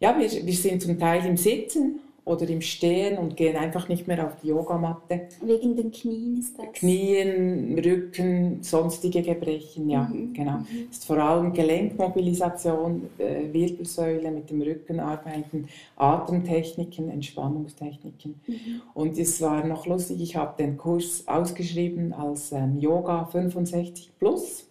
ja, 0.00 0.18
wir, 0.18 0.30
wir 0.30 0.54
sind 0.54 0.82
zum 0.82 0.98
Teil 0.98 1.24
im 1.24 1.36
Sitzen 1.36 2.00
oder 2.26 2.48
im 2.48 2.60
Stehen 2.60 3.18
und 3.18 3.36
gehen 3.36 3.56
einfach 3.56 3.88
nicht 3.88 4.08
mehr 4.08 4.26
auf 4.26 4.32
die 4.42 4.48
Yogamatte. 4.48 5.28
Wegen 5.42 5.76
den 5.76 5.92
Knien 5.92 6.38
ist 6.40 6.58
das? 6.58 6.72
Knien, 6.72 7.78
Rücken, 7.78 8.64
sonstige 8.64 9.22
Gebrechen, 9.22 9.88
ja, 9.88 10.02
mhm. 10.02 10.32
genau. 10.32 10.58
Mhm. 10.58 10.88
ist 10.90 11.04
vor 11.04 11.18
allem 11.18 11.52
Gelenkmobilisation, 11.52 13.08
äh, 13.18 13.52
Wirbelsäule 13.52 14.32
mit 14.32 14.50
dem 14.50 14.60
Rücken 14.60 14.98
arbeiten, 14.98 15.68
Atemtechniken, 15.94 17.10
Entspannungstechniken. 17.10 18.34
Mhm. 18.44 18.82
Und 18.92 19.16
es 19.18 19.40
war 19.40 19.64
noch 19.64 19.86
lustig, 19.86 20.20
ich 20.20 20.34
habe 20.34 20.60
den 20.60 20.76
Kurs 20.76 21.22
ausgeschrieben 21.28 22.12
als 22.12 22.50
ähm, 22.50 22.80
Yoga 22.80 23.26
65 23.26 24.10
plus. 24.18 24.66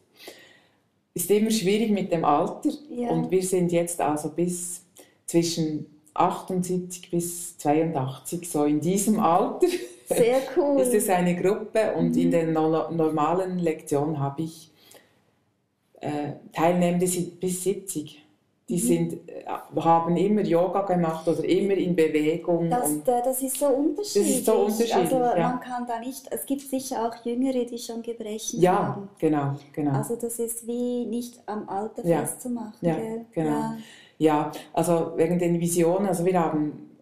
Ist 1.14 1.32
immer 1.32 1.52
schwierig 1.52 1.92
mit 1.92 2.12
dem 2.12 2.26
Alter 2.26 2.70
ja. 2.90 3.12
und 3.12 3.32
wir 3.32 3.44
sind 3.44 3.72
jetzt 3.72 4.02
also 4.02 4.28
bis 4.28 4.82
zwischen 5.26 5.94
78 6.15 7.12
bis 7.12 7.58
82, 7.58 8.49
so 8.49 8.63
in 8.63 8.80
diesem 8.80 9.19
Alter. 9.19 9.67
Sehr 10.08 10.41
cool. 10.56 10.82
ist 10.82 10.93
es 10.93 11.10
eine 11.10 11.36
Gruppe 11.36 11.93
und 11.95 12.15
mhm. 12.15 12.21
in 12.21 12.32
der 12.32 12.47
no 12.47 12.91
normalen 12.91 13.60
Lektion 13.60 14.19
habe 14.19 14.43
ich 14.43 14.71
äh, 15.99 16.34
Teilnehmende 16.54 17.08
bis 17.39 17.63
70. 17.63 18.21
Die 18.67 18.75
mhm. 18.75 18.80
sind, 18.80 19.30
äh, 19.30 19.43
haben 19.82 20.17
immer 20.17 20.41
Yoga 20.41 20.82
gemacht 20.82 21.28
oder 21.28 21.43
immer 21.43 21.73
in 21.73 21.95
Bewegung. 21.95 22.69
Das, 22.69 22.89
das 23.04 23.41
ist 23.43 23.60
so 23.60 23.67
unterschiedlich. 23.67 24.28
Das 24.28 24.38
ist 24.38 24.45
so 24.45 24.54
unterschiedlich. 24.54 24.95
Also 24.95 25.15
ja. 25.17 25.49
man 25.49 25.60
kann 25.60 25.86
da 25.88 25.99
nicht, 25.99 26.28
es 26.32 26.45
gibt 26.45 26.62
sicher 26.62 27.06
auch 27.06 27.25
Jüngere, 27.25 27.65
die 27.65 27.78
schon 27.78 28.01
Gebrechen 28.01 28.62
ja, 28.62 28.88
haben. 28.88 29.01
Ja, 29.01 29.10
genau, 29.19 29.56
genau. 29.71 29.91
Also 29.91 30.15
das 30.15 30.39
ist 30.39 30.65
wie 30.65 31.06
nicht 31.06 31.41
am 31.45 31.67
Alter 31.69 32.06
ja. 32.06 32.21
festzumachen. 32.21 32.73
Ja, 32.82 32.95
gell? 32.95 33.25
genau. 33.34 33.73
Ja. 34.17 34.51
Also 34.73 35.13
wegen 35.15 35.39
den 35.39 35.60
Visionen, 35.60 36.08
also 36.08 36.25
wir 36.25 36.39
haben 36.39 36.97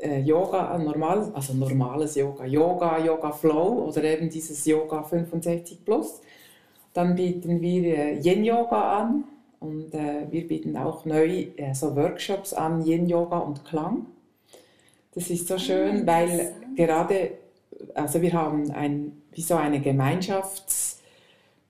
äh, 0.00 0.20
Yoga, 0.20 0.76
normal, 0.78 1.30
also 1.34 1.54
normales 1.54 2.14
Yoga, 2.14 2.44
Yoga, 2.44 2.98
Yoga 2.98 3.32
Flow 3.32 3.86
oder 3.88 4.04
eben 4.04 4.28
dieses 4.28 4.64
Yoga 4.64 5.02
65 5.02 5.84
plus. 5.84 6.20
Dann 6.92 7.14
bieten 7.14 7.60
wir 7.60 7.98
äh, 7.98 8.20
Yin 8.20 8.44
Yoga 8.44 8.98
an 8.98 9.24
und 9.60 9.94
äh, 9.94 10.26
wir 10.30 10.46
bieten 10.46 10.76
auch 10.76 11.04
neu 11.04 11.46
äh, 11.56 11.74
so 11.74 11.94
Workshops 11.96 12.52
an, 12.52 12.84
Yin 12.84 13.08
Yoga 13.08 13.38
und 13.38 13.64
Klang. 13.64 14.06
Das 15.14 15.30
ist 15.30 15.48
so 15.48 15.54
ah, 15.54 15.58
schön, 15.58 16.06
weil 16.06 16.52
gerade, 16.76 17.32
also 17.94 18.22
wir 18.22 18.32
haben 18.32 18.70
ein, 18.70 19.22
wie 19.32 19.42
so 19.42 19.56
eine 19.56 19.78
Gemeinschafts- 19.78 20.97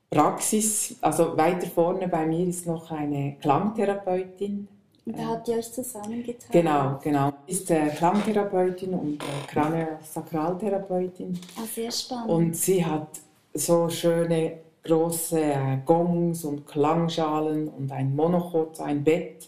Praxis, 0.09 0.95
also 1.01 1.37
weiter 1.37 1.67
vorne 1.67 2.07
bei 2.07 2.25
mir 2.25 2.47
ist 2.47 2.65
noch 2.65 2.89
eine 2.91 3.35
Klangtherapeutin. 3.41 4.67
Und 5.05 5.17
da 5.17 5.25
habt 5.27 5.47
ihr 5.47 5.57
euch 5.57 5.71
zusammengetan? 5.71 6.49
Genau, 6.51 6.99
genau. 7.01 7.33
Ist 7.45 7.69
äh, 7.69 7.89
Klangtherapeutin 7.89 8.93
und 8.93 9.21
äh, 9.21 9.47
Kraniosakraltherapeutin. 9.47 11.39
Ah, 11.57 11.65
sehr 11.73 11.91
spannend. 11.91 12.29
Und 12.29 12.55
sie 12.55 12.83
hat 12.83 13.07
so 13.53 13.87
schöne 13.89 14.59
große 14.83 15.39
äh, 15.39 15.77
Gongs 15.85 16.43
und 16.43 16.65
Klangschalen 16.65 17.67
und 17.67 17.91
ein 17.91 18.15
Monochord, 18.15 18.79
ein 18.81 19.03
Bett, 19.03 19.47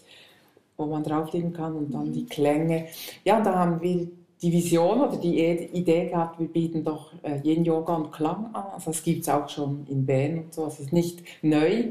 wo 0.76 0.86
man 0.86 1.02
drauf 1.02 1.32
liegen 1.32 1.52
kann 1.52 1.74
und 1.74 1.92
dann 1.92 2.08
mhm. 2.08 2.12
die 2.12 2.26
Klänge. 2.26 2.86
Ja, 3.24 3.40
da 3.40 3.54
haben 3.54 3.80
wir 3.80 4.08
die 4.42 4.52
Vision 4.52 5.00
oder 5.00 5.16
die 5.16 5.38
Idee 5.72 6.08
gehabt, 6.08 6.40
wir 6.40 6.48
bieten 6.48 6.82
doch 6.82 7.12
äh, 7.22 7.38
Yin 7.44 7.64
Yoga 7.64 7.94
und 7.94 8.12
Klang 8.12 8.46
an. 8.52 8.64
Also 8.74 8.90
das 8.90 9.02
gibt 9.02 9.22
es 9.22 9.28
auch 9.28 9.48
schon 9.48 9.86
in 9.88 10.04
Bern 10.04 10.38
und 10.38 10.54
so. 10.54 10.66
Es 10.66 10.80
ist 10.80 10.92
nicht 10.92 11.22
neu, 11.42 11.84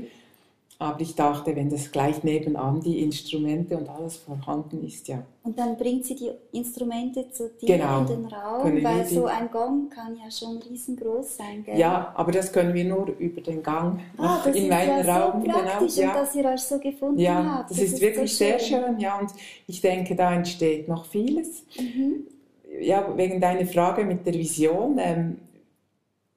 aber 0.77 0.99
ich 0.99 1.15
dachte, 1.15 1.55
wenn 1.55 1.69
das 1.69 1.91
gleich 1.91 2.23
nebenan 2.23 2.81
die 2.81 3.03
Instrumente 3.03 3.77
und 3.77 3.87
alles 3.87 4.17
vorhanden 4.17 4.83
ist, 4.85 5.07
ja. 5.07 5.23
Und 5.43 5.57
dann 5.57 5.77
bringt 5.77 6.05
sie 6.05 6.15
die 6.15 6.31
Instrumente 6.51 7.29
zu 7.31 7.51
dir 7.61 7.77
genau. 7.77 8.01
in 8.01 8.07
den 8.07 8.25
Raum, 8.25 8.63
können 8.63 8.83
weil 8.83 9.05
so 9.05 9.25
ein 9.25 9.49
Gong 9.49 9.89
kann 9.89 10.17
ja 10.17 10.29
schon 10.29 10.57
riesengroß 10.57 11.37
sein, 11.37 11.63
gell? 11.63 11.77
Ja, 11.77 12.11
aber 12.15 12.31
das 12.31 12.51
können 12.51 12.73
wir 12.73 12.83
nur 12.83 13.07
über 13.17 13.41
den 13.41 13.63
Gang 13.63 13.99
ah, 14.17 14.43
in 14.53 14.67
meinen 14.67 15.05
ja 15.05 15.19
Raum. 15.19 15.41
So 15.41 15.51
praktisch 15.51 15.95
genau. 15.95 16.09
und 16.09 16.15
dass 16.15 16.35
ihr 16.35 16.45
euch 16.45 16.61
so 16.61 16.79
gefunden 16.79 17.19
ja, 17.19 17.43
habt. 17.43 17.71
Das, 17.71 17.77
das 17.77 17.85
ist, 17.85 17.93
ist, 17.93 18.01
wirklich 18.01 18.31
so 18.31 18.37
sehr 18.37 18.59
schön, 18.59 18.99
ja. 18.99 19.19
Und 19.19 19.31
ich 19.67 19.81
denke, 19.81 20.15
da 20.15 20.33
entsteht 20.33 20.87
noch 20.87 21.05
vieles. 21.05 21.63
Mhm 21.79 22.25
ja, 22.79 23.15
wegen 23.17 23.41
deiner 23.41 23.65
Frage 23.65 24.05
mit 24.05 24.25
der 24.25 24.33
Vision. 24.33 24.97
Ähm, 24.99 25.37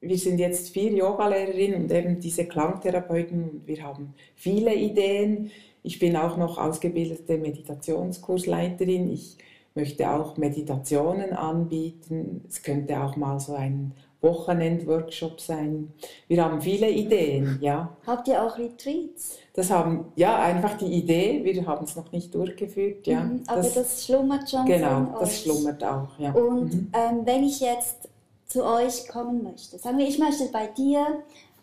wir 0.01 0.18
sind 0.18 0.38
jetzt 0.38 0.70
vier 0.70 0.92
Yogalehrerinnen 0.92 1.83
und 1.83 1.92
eben 1.92 2.20
diese 2.20 2.47
Klangtherapeuten 2.47 3.42
und 3.44 3.66
wir 3.66 3.83
haben 3.83 4.14
viele 4.35 4.75
Ideen. 4.75 5.51
Ich 5.83 5.99
bin 5.99 6.16
auch 6.16 6.37
noch 6.37 6.59
ausgebildete 6.59 7.38
Meditationskursleiterin. 7.38 9.11
Ich 9.11 9.38
möchte 9.75 10.11
auch 10.11 10.37
Meditationen 10.37 11.33
anbieten. 11.33 12.44
Es 12.49 12.62
könnte 12.62 13.01
auch 13.03 13.16
mal 13.16 13.40
so 13.40 13.55
ein 13.55 13.92
Wochenendworkshop 14.25 15.41
sein. 15.41 15.93
Wir 16.27 16.45
haben 16.45 16.61
viele 16.61 16.91
Ideen, 16.91 17.59
ja. 17.61 17.97
Habt 18.05 18.27
ihr 18.27 18.43
auch 18.43 18.59
Retreats? 18.59 19.39
Das 19.53 19.71
haben, 19.71 20.07
ja, 20.17 20.43
einfach 20.43 20.77
die 20.79 20.93
Idee, 20.93 21.45
wir 21.45 21.65
haben 21.67 21.85
es 21.85 21.95
noch 21.95 22.11
nicht 22.11 22.35
durchgeführt, 22.35 23.07
ja. 23.07 23.21
Mhm, 23.21 23.45
aber 23.47 23.63
das, 23.63 23.75
das, 23.75 24.05
schlummert 24.05 24.51
schon 24.51 24.67
Genau, 24.67 25.15
das 25.21 25.43
schlummert 25.43 25.85
auch, 25.85 26.19
ja. 26.19 26.33
Und 26.33 26.75
mhm. 26.75 26.93
ähm, 26.93 27.21
wenn 27.25 27.45
ich 27.45 27.61
jetzt 27.61 28.09
zu 28.47 28.65
euch 28.65 29.07
kommen 29.07 29.45
möchte, 29.45 29.79
sagen 29.79 29.99
wir, 29.99 30.09
ich 30.09 30.19
möchte 30.19 30.47
bei 30.53 30.67
dir 30.67 31.07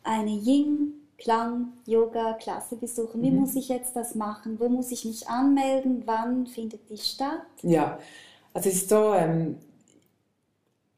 eine 0.04 0.32
Yin 0.32 0.93
Klang, 1.21 1.74
Yoga, 1.86 2.34
Klasse 2.34 2.76
besuchen. 2.76 3.21
Wie 3.21 3.30
mhm. 3.30 3.41
muss 3.41 3.56
ich 3.56 3.69
jetzt 3.69 3.95
das 3.95 4.15
machen? 4.15 4.60
Wo 4.60 4.67
muss 4.69 4.91
ich 4.91 5.06
mich 5.06 5.28
anmelden? 5.28 6.02
Wann 6.06 6.47
findet 6.47 6.89
die 6.89 6.97
statt? 6.97 7.43
Ja, 7.62 8.00
also 8.54 8.69
es 8.69 8.76
ist 8.76 8.89
so, 8.89 9.13
ähm, 9.13 9.58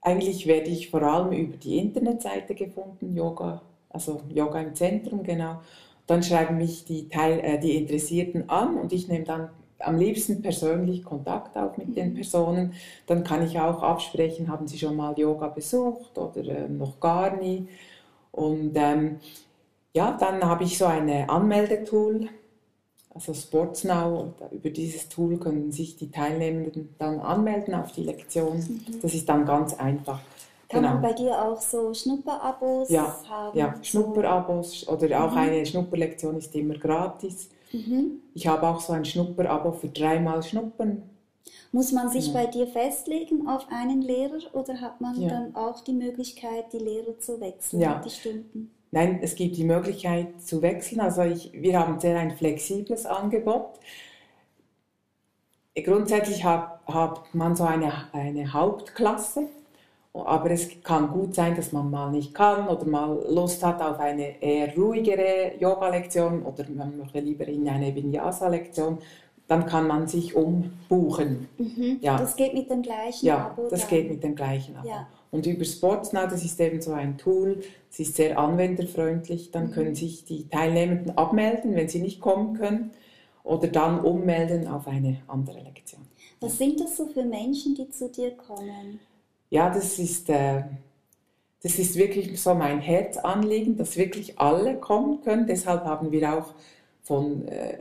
eigentlich 0.03 0.47
werde 0.47 0.69
ich 0.69 0.89
vor 0.89 1.01
allem 1.01 1.31
über 1.31 1.57
die 1.57 1.77
Internetseite 1.77 2.55
gefunden, 2.55 3.15
Yoga, 3.15 3.61
also 3.89 4.21
Yoga 4.29 4.61
im 4.61 4.75
Zentrum, 4.75 5.23
genau. 5.23 5.61
Dann 6.05 6.21
schreiben 6.21 6.57
mich 6.57 6.85
die, 6.85 7.07
Teil, 7.07 7.39
äh, 7.39 7.59
die 7.59 7.77
Interessierten 7.77 8.49
an 8.49 8.77
und 8.77 8.91
ich 8.91 9.07
nehme 9.07 9.23
dann 9.23 9.49
am 9.79 9.97
liebsten 9.97 10.41
persönlich 10.41 11.03
Kontakt 11.03 11.57
auf 11.57 11.77
mit 11.77 11.95
den 11.95 12.11
mhm. 12.11 12.15
Personen. 12.15 12.73
Dann 13.07 13.23
kann 13.23 13.45
ich 13.45 13.59
auch 13.59 13.81
absprechen, 13.81 14.49
haben 14.49 14.67
sie 14.67 14.77
schon 14.77 14.95
mal 14.95 15.17
Yoga 15.17 15.47
besucht 15.47 16.17
oder 16.17 16.47
äh, 16.47 16.69
noch 16.69 16.99
gar 16.99 17.37
nie. 17.37 17.67
Und 18.31 18.71
ähm, 18.75 19.19
ja, 19.93 20.17
dann 20.19 20.43
habe 20.43 20.63
ich 20.63 20.77
so 20.77 20.85
eine 20.85 21.29
Anmeldetool, 21.29 22.29
also 23.13 23.33
Sportsnow. 23.33 24.33
Über 24.51 24.69
dieses 24.69 25.09
Tool 25.09 25.37
können 25.37 25.71
sich 25.71 25.95
die 25.95 26.09
Teilnehmenden 26.09 26.95
dann 26.97 27.19
anmelden 27.19 27.75
auf 27.75 27.91
die 27.91 28.03
Lektion. 28.03 28.57
Mhm. 28.57 29.01
Das 29.01 29.13
ist 29.13 29.27
dann 29.27 29.45
ganz 29.45 29.73
einfach. 29.73 30.19
Kann 30.69 30.81
genau. 30.81 30.93
man 30.93 31.01
bei 31.01 31.13
dir 31.13 31.39
auch 31.39 31.61
so 31.61 31.93
Schnupperabos 31.93 32.89
ja, 32.89 33.15
haben? 33.29 33.57
Ja, 33.57 33.75
Schnupperabos 33.81 34.87
oder 34.87 35.23
auch 35.23 35.31
mhm. 35.31 35.37
eine 35.37 35.65
Schnupperlektion 35.65 36.37
ist 36.37 36.55
immer 36.55 36.75
gratis. 36.75 37.49
Mhm. 37.71 38.21
Ich 38.33 38.47
habe 38.47 38.67
auch 38.67 38.79
so 38.79 38.93
ein 38.93 39.05
Schnupperabo 39.05 39.73
für 39.73 39.89
dreimal 39.89 40.41
Schnuppern. 40.41 41.03
Muss 41.71 41.91
man 41.91 42.09
sich 42.09 42.27
ja. 42.27 42.33
bei 42.33 42.45
dir 42.47 42.67
festlegen 42.67 43.47
auf 43.47 43.67
einen 43.69 44.01
Lehrer 44.01 44.39
oder 44.53 44.79
hat 44.79 45.01
man 45.01 45.19
ja. 45.19 45.29
dann 45.29 45.55
auch 45.55 45.81
die 45.81 45.93
Möglichkeit, 45.93 46.71
die 46.71 46.77
Lehrer 46.77 47.17
zu 47.19 47.39
wechseln, 47.41 47.81
ja. 47.81 48.01
die 48.03 48.09
Stunden? 48.09 48.71
Nein, 48.93 49.21
es 49.23 49.33
gibt 49.33 49.57
die 49.57 49.63
Möglichkeit 49.63 50.39
zu 50.39 50.61
wechseln. 50.61 51.01
Also 51.01 51.23
ich, 51.23 51.51
wir 51.51 51.79
haben 51.79 51.99
sehr 51.99 52.15
ein 52.19 52.29
flexibles 52.29 53.07
Angebot. 53.07 53.79
Grundsätzlich 55.73 56.43
hat, 56.43 56.79
hat 56.85 57.33
man 57.33 57.55
so 57.55 57.63
eine, 57.63 57.91
eine 58.13 58.53
Hauptklasse, 58.53 59.47
aber 60.13 60.51
es 60.51 60.83
kann 60.83 61.09
gut 61.09 61.33
sein, 61.33 61.55
dass 61.55 61.71
man 61.71 61.89
mal 61.89 62.11
nicht 62.11 62.35
kann 62.35 62.67
oder 62.67 62.85
mal 62.85 63.25
Lust 63.29 63.63
hat 63.63 63.81
auf 63.81 63.99
eine 63.99 64.39
eher 64.39 64.75
ruhigere 64.75 65.55
Yoga-Lektion 65.59 66.43
oder 66.43 66.63
man 66.69 66.95
möchte 66.95 67.19
lieber 67.19 67.47
in 67.47 67.67
eine 67.67 67.95
Vinyasa-Lektion 67.95 68.99
dann 69.47 69.65
kann 69.65 69.87
man 69.87 70.07
sich 70.07 70.35
umbuchen. 70.35 71.47
Mhm. 71.57 71.97
Ja. 72.01 72.17
Das 72.17 72.35
geht 72.35 72.53
mit 72.53 72.69
dem 72.69 72.81
gleichen 72.81 73.25
ja, 73.25 73.47
Abo? 73.47 73.67
Das 73.69 73.81
dann. 73.81 73.89
geht 73.89 74.09
mit 74.09 74.23
dem 74.23 74.35
gleichen 74.35 74.75
Abo. 74.75 74.87
Ja. 74.87 75.07
Und 75.31 75.45
über 75.47 75.65
Sportsnow, 75.65 76.27
das 76.29 76.45
ist 76.45 76.59
eben 76.59 76.81
so 76.81 76.93
ein 76.93 77.17
Tool, 77.17 77.61
es 77.91 77.99
ist 77.99 78.15
sehr 78.15 78.37
anwenderfreundlich, 78.37 79.51
dann 79.51 79.67
mhm. 79.67 79.71
können 79.71 79.95
sich 79.95 80.25
die 80.25 80.47
Teilnehmenden 80.47 81.17
abmelden, 81.17 81.75
wenn 81.75 81.89
sie 81.89 81.99
nicht 81.99 82.21
kommen 82.21 82.57
können, 82.57 82.91
oder 83.43 83.67
dann 83.67 83.99
ummelden 83.99 84.67
auf 84.67 84.87
eine 84.87 85.17
andere 85.27 85.59
Lektion. 85.59 86.01
Was 86.39 86.57
sind 86.57 86.79
das 86.79 86.97
so 86.97 87.07
für 87.07 87.23
Menschen, 87.23 87.75
die 87.75 87.89
zu 87.89 88.09
dir 88.09 88.31
kommen? 88.31 88.99
Ja, 89.49 89.69
das 89.69 89.99
ist, 89.99 90.29
äh, 90.29 90.63
das 91.61 91.79
ist 91.79 91.95
wirklich 91.95 92.41
so 92.41 92.53
mein 92.53 92.79
Herzanliegen, 92.79 93.77
dass 93.77 93.97
wirklich 93.97 94.39
alle 94.39 94.75
kommen 94.75 95.21
können. 95.21 95.47
Deshalb 95.47 95.83
haben 95.85 96.11
wir 96.11 96.37
auch 96.37 96.53
von 97.01 97.47
äh, 97.47 97.77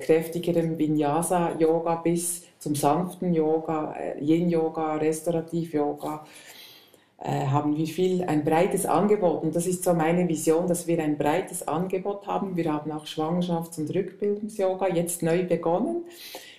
kräftigerem 0.00 0.78
Vinyasa-Yoga 0.78 1.96
bis 1.96 2.42
zum 2.58 2.74
sanften 2.74 3.34
Yoga, 3.34 3.94
äh, 3.94 4.22
Yin-Yoga, 4.22 4.96
Restaurativ-Yoga, 4.96 6.26
äh, 7.22 7.46
haben 7.46 7.76
wir 7.76 7.86
viel, 7.86 8.22
ein 8.24 8.44
breites 8.44 8.86
Angebot. 8.86 9.42
Und 9.42 9.54
das 9.54 9.66
ist 9.66 9.84
so 9.84 9.92
meine 9.94 10.28
Vision, 10.28 10.66
dass 10.66 10.86
wir 10.86 11.02
ein 11.02 11.18
breites 11.18 11.66
Angebot 11.68 12.26
haben. 12.26 12.56
Wir 12.56 12.72
haben 12.72 12.90
auch 12.92 13.06
Schwangerschafts- 13.06 13.78
und 13.78 13.94
Rückbildungs-Yoga 13.94 14.88
jetzt 14.88 15.22
neu 15.22 15.44
begonnen. 15.44 16.04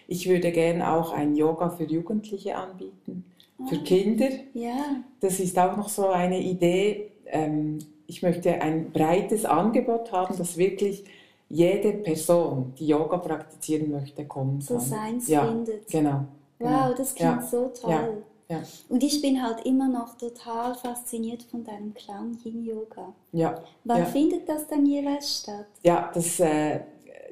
Ich 0.07 0.29
würde 0.29 0.51
gerne 0.51 0.91
auch 0.91 1.13
ein 1.13 1.35
Yoga 1.35 1.69
für 1.69 1.85
Jugendliche 1.85 2.55
anbieten, 2.55 3.25
für 3.69 3.77
ah, 3.77 3.83
Kinder. 3.83 4.29
Ja. 4.53 5.03
Das 5.19 5.39
ist 5.39 5.57
auch 5.57 5.77
noch 5.77 5.89
so 5.89 6.09
eine 6.09 6.39
Idee. 6.39 7.11
Ähm, 7.27 7.79
ich 8.07 8.21
möchte 8.21 8.61
ein 8.61 8.91
breites 8.91 9.45
Angebot 9.45 10.11
haben, 10.11 10.37
das 10.37 10.57
wirklich 10.57 11.05
jede 11.51 11.93
Person, 11.93 12.73
die 12.77 12.87
Yoga 12.87 13.17
praktizieren 13.17 13.91
möchte, 13.91 14.25
kommen 14.25 14.59
kann. 14.59 14.61
So 14.61 14.79
seins 14.79 15.27
ja, 15.27 15.45
findet. 15.45 15.87
Genau. 15.87 16.25
Wow, 16.59 16.69
genau. 16.69 16.93
das 16.95 17.15
klingt 17.15 17.41
ja, 17.41 17.41
so 17.41 17.71
toll. 17.79 18.23
Ja, 18.47 18.57
ja. 18.57 18.63
Und 18.89 19.03
ich 19.03 19.21
bin 19.21 19.41
halt 19.41 19.65
immer 19.65 19.89
noch 19.89 20.17
total 20.17 20.75
fasziniert 20.75 21.43
von 21.43 21.63
deinem 21.63 21.93
Klang 21.93 22.37
Yin 22.43 22.65
Yoga. 22.65 23.13
Ja. 23.31 23.55
Wann 23.83 24.05
findet 24.07 24.47
das 24.47 24.67
dann 24.67 24.85
jeweils 24.85 25.39
statt? 25.39 25.67
Ja, 25.83 26.09
das 26.13 26.39
äh, 26.39 26.81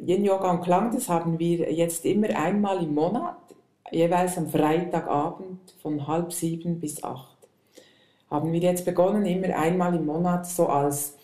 Yin 0.05 0.25
Yoga 0.25 0.51
und 0.51 0.61
Klang, 0.61 0.91
das 0.93 1.07
haben 1.07 1.39
wir 1.39 1.71
jetzt 1.71 2.05
immer 2.05 2.29
einmal 2.29 2.83
im 2.83 2.95
Monat, 2.95 3.37
jeweils 3.91 4.37
am 4.37 4.47
Freitagabend 4.47 5.75
von 5.81 6.07
halb 6.07 6.33
sieben 6.33 6.79
bis 6.79 7.03
acht. 7.03 7.37
Haben 8.29 8.51
wir 8.51 8.59
jetzt 8.59 8.85
begonnen, 8.85 9.25
immer 9.25 9.55
einmal 9.57 9.95
im 9.95 10.05
Monat 10.05 10.45
so 10.45 10.67
als 10.67 11.15